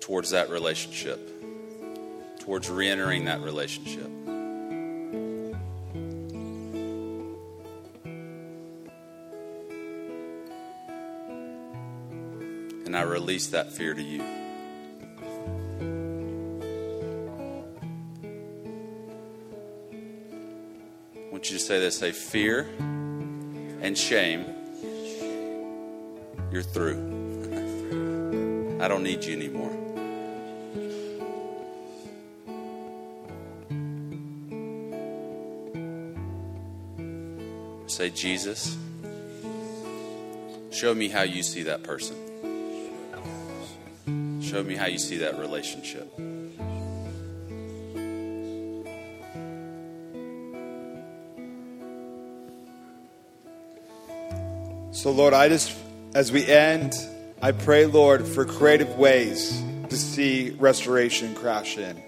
[0.00, 1.20] towards that relationship,
[2.38, 4.06] towards re entering that relationship.
[12.86, 14.39] And I release that fear to you.
[21.70, 22.66] Say this say, Fear
[23.80, 24.44] and shame,
[26.50, 26.98] you're through.
[28.80, 29.70] I don't need you anymore.
[37.86, 38.76] Say, Jesus,
[40.72, 42.16] show me how you see that person.
[44.42, 46.12] Show me how you see that relationship.
[55.00, 55.74] So, Lord, I just,
[56.14, 56.92] as we end,
[57.40, 62.02] I pray, Lord, for creative ways to see restoration crash in.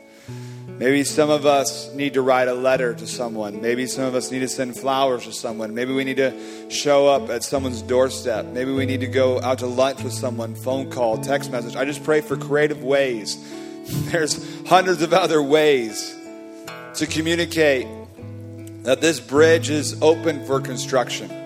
[0.66, 3.62] Maybe some of us need to write a letter to someone.
[3.62, 5.74] Maybe some of us need to send flowers to someone.
[5.74, 8.44] Maybe we need to show up at someone's doorstep.
[8.44, 11.76] Maybe we need to go out to lunch with someone, phone call, text message.
[11.76, 13.38] I just pray for creative ways.
[14.10, 16.14] There's hundreds of other ways
[16.96, 17.86] to communicate
[18.82, 21.41] that this bridge is open for construction.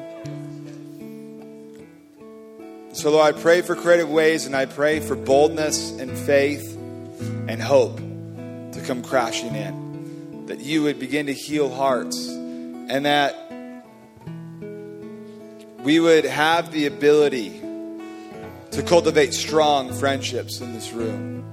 [3.06, 6.76] So, Lord, I pray for creative ways and I pray for boldness and faith
[7.46, 10.46] and hope to come crashing in.
[10.46, 13.36] That you would begin to heal hearts and that
[15.84, 17.60] we would have the ability
[18.72, 21.44] to cultivate strong friendships in this room.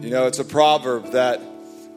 [0.00, 1.42] You know, it's a proverb that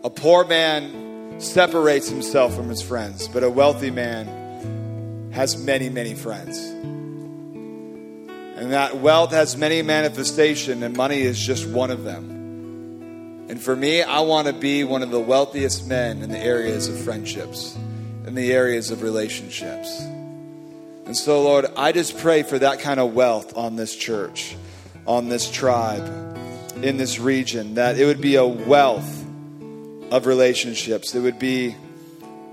[0.04, 6.16] a poor man separates himself from his friends, but a wealthy man has many, many
[6.16, 6.60] friends.
[8.62, 13.48] And that wealth has many manifestations, and money is just one of them.
[13.50, 16.88] And for me, I want to be one of the wealthiest men in the areas
[16.88, 17.76] of friendships,
[18.28, 20.00] in the areas of relationships.
[20.02, 24.56] And so, Lord, I just pray for that kind of wealth on this church,
[25.08, 26.06] on this tribe,
[26.84, 29.26] in this region, that it would be a wealth
[30.12, 31.16] of relationships.
[31.16, 31.76] It would be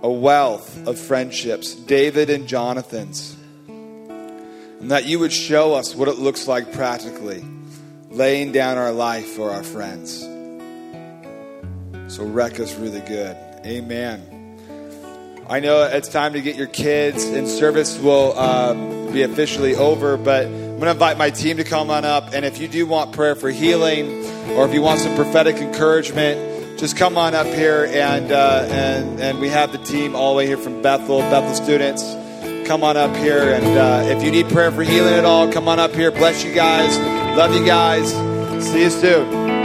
[0.03, 1.75] a wealth of friendships.
[1.75, 3.37] David and Jonathan's
[4.81, 7.45] and that you would show us what it looks like practically,
[8.11, 10.21] laying down our life for our friends.
[12.09, 13.37] So wreck us really good.
[13.67, 14.39] Amen.
[15.49, 20.19] I know it's time to get your kids, and service will um, be officially over,
[20.19, 22.35] but I'm going to invite my team to come on up.
[22.35, 26.79] And if you do want prayer for healing, or if you want some prophetic encouragement,
[26.79, 30.37] just come on up here, and uh, and and we have the team all the
[30.37, 32.05] way here from Bethel, Bethel students.
[32.69, 35.69] Come on up here, and uh, if you need prayer for healing at all, come
[35.69, 36.11] on up here.
[36.11, 36.99] Bless you guys.
[37.35, 38.13] Love you guys.
[38.63, 39.58] See you soon.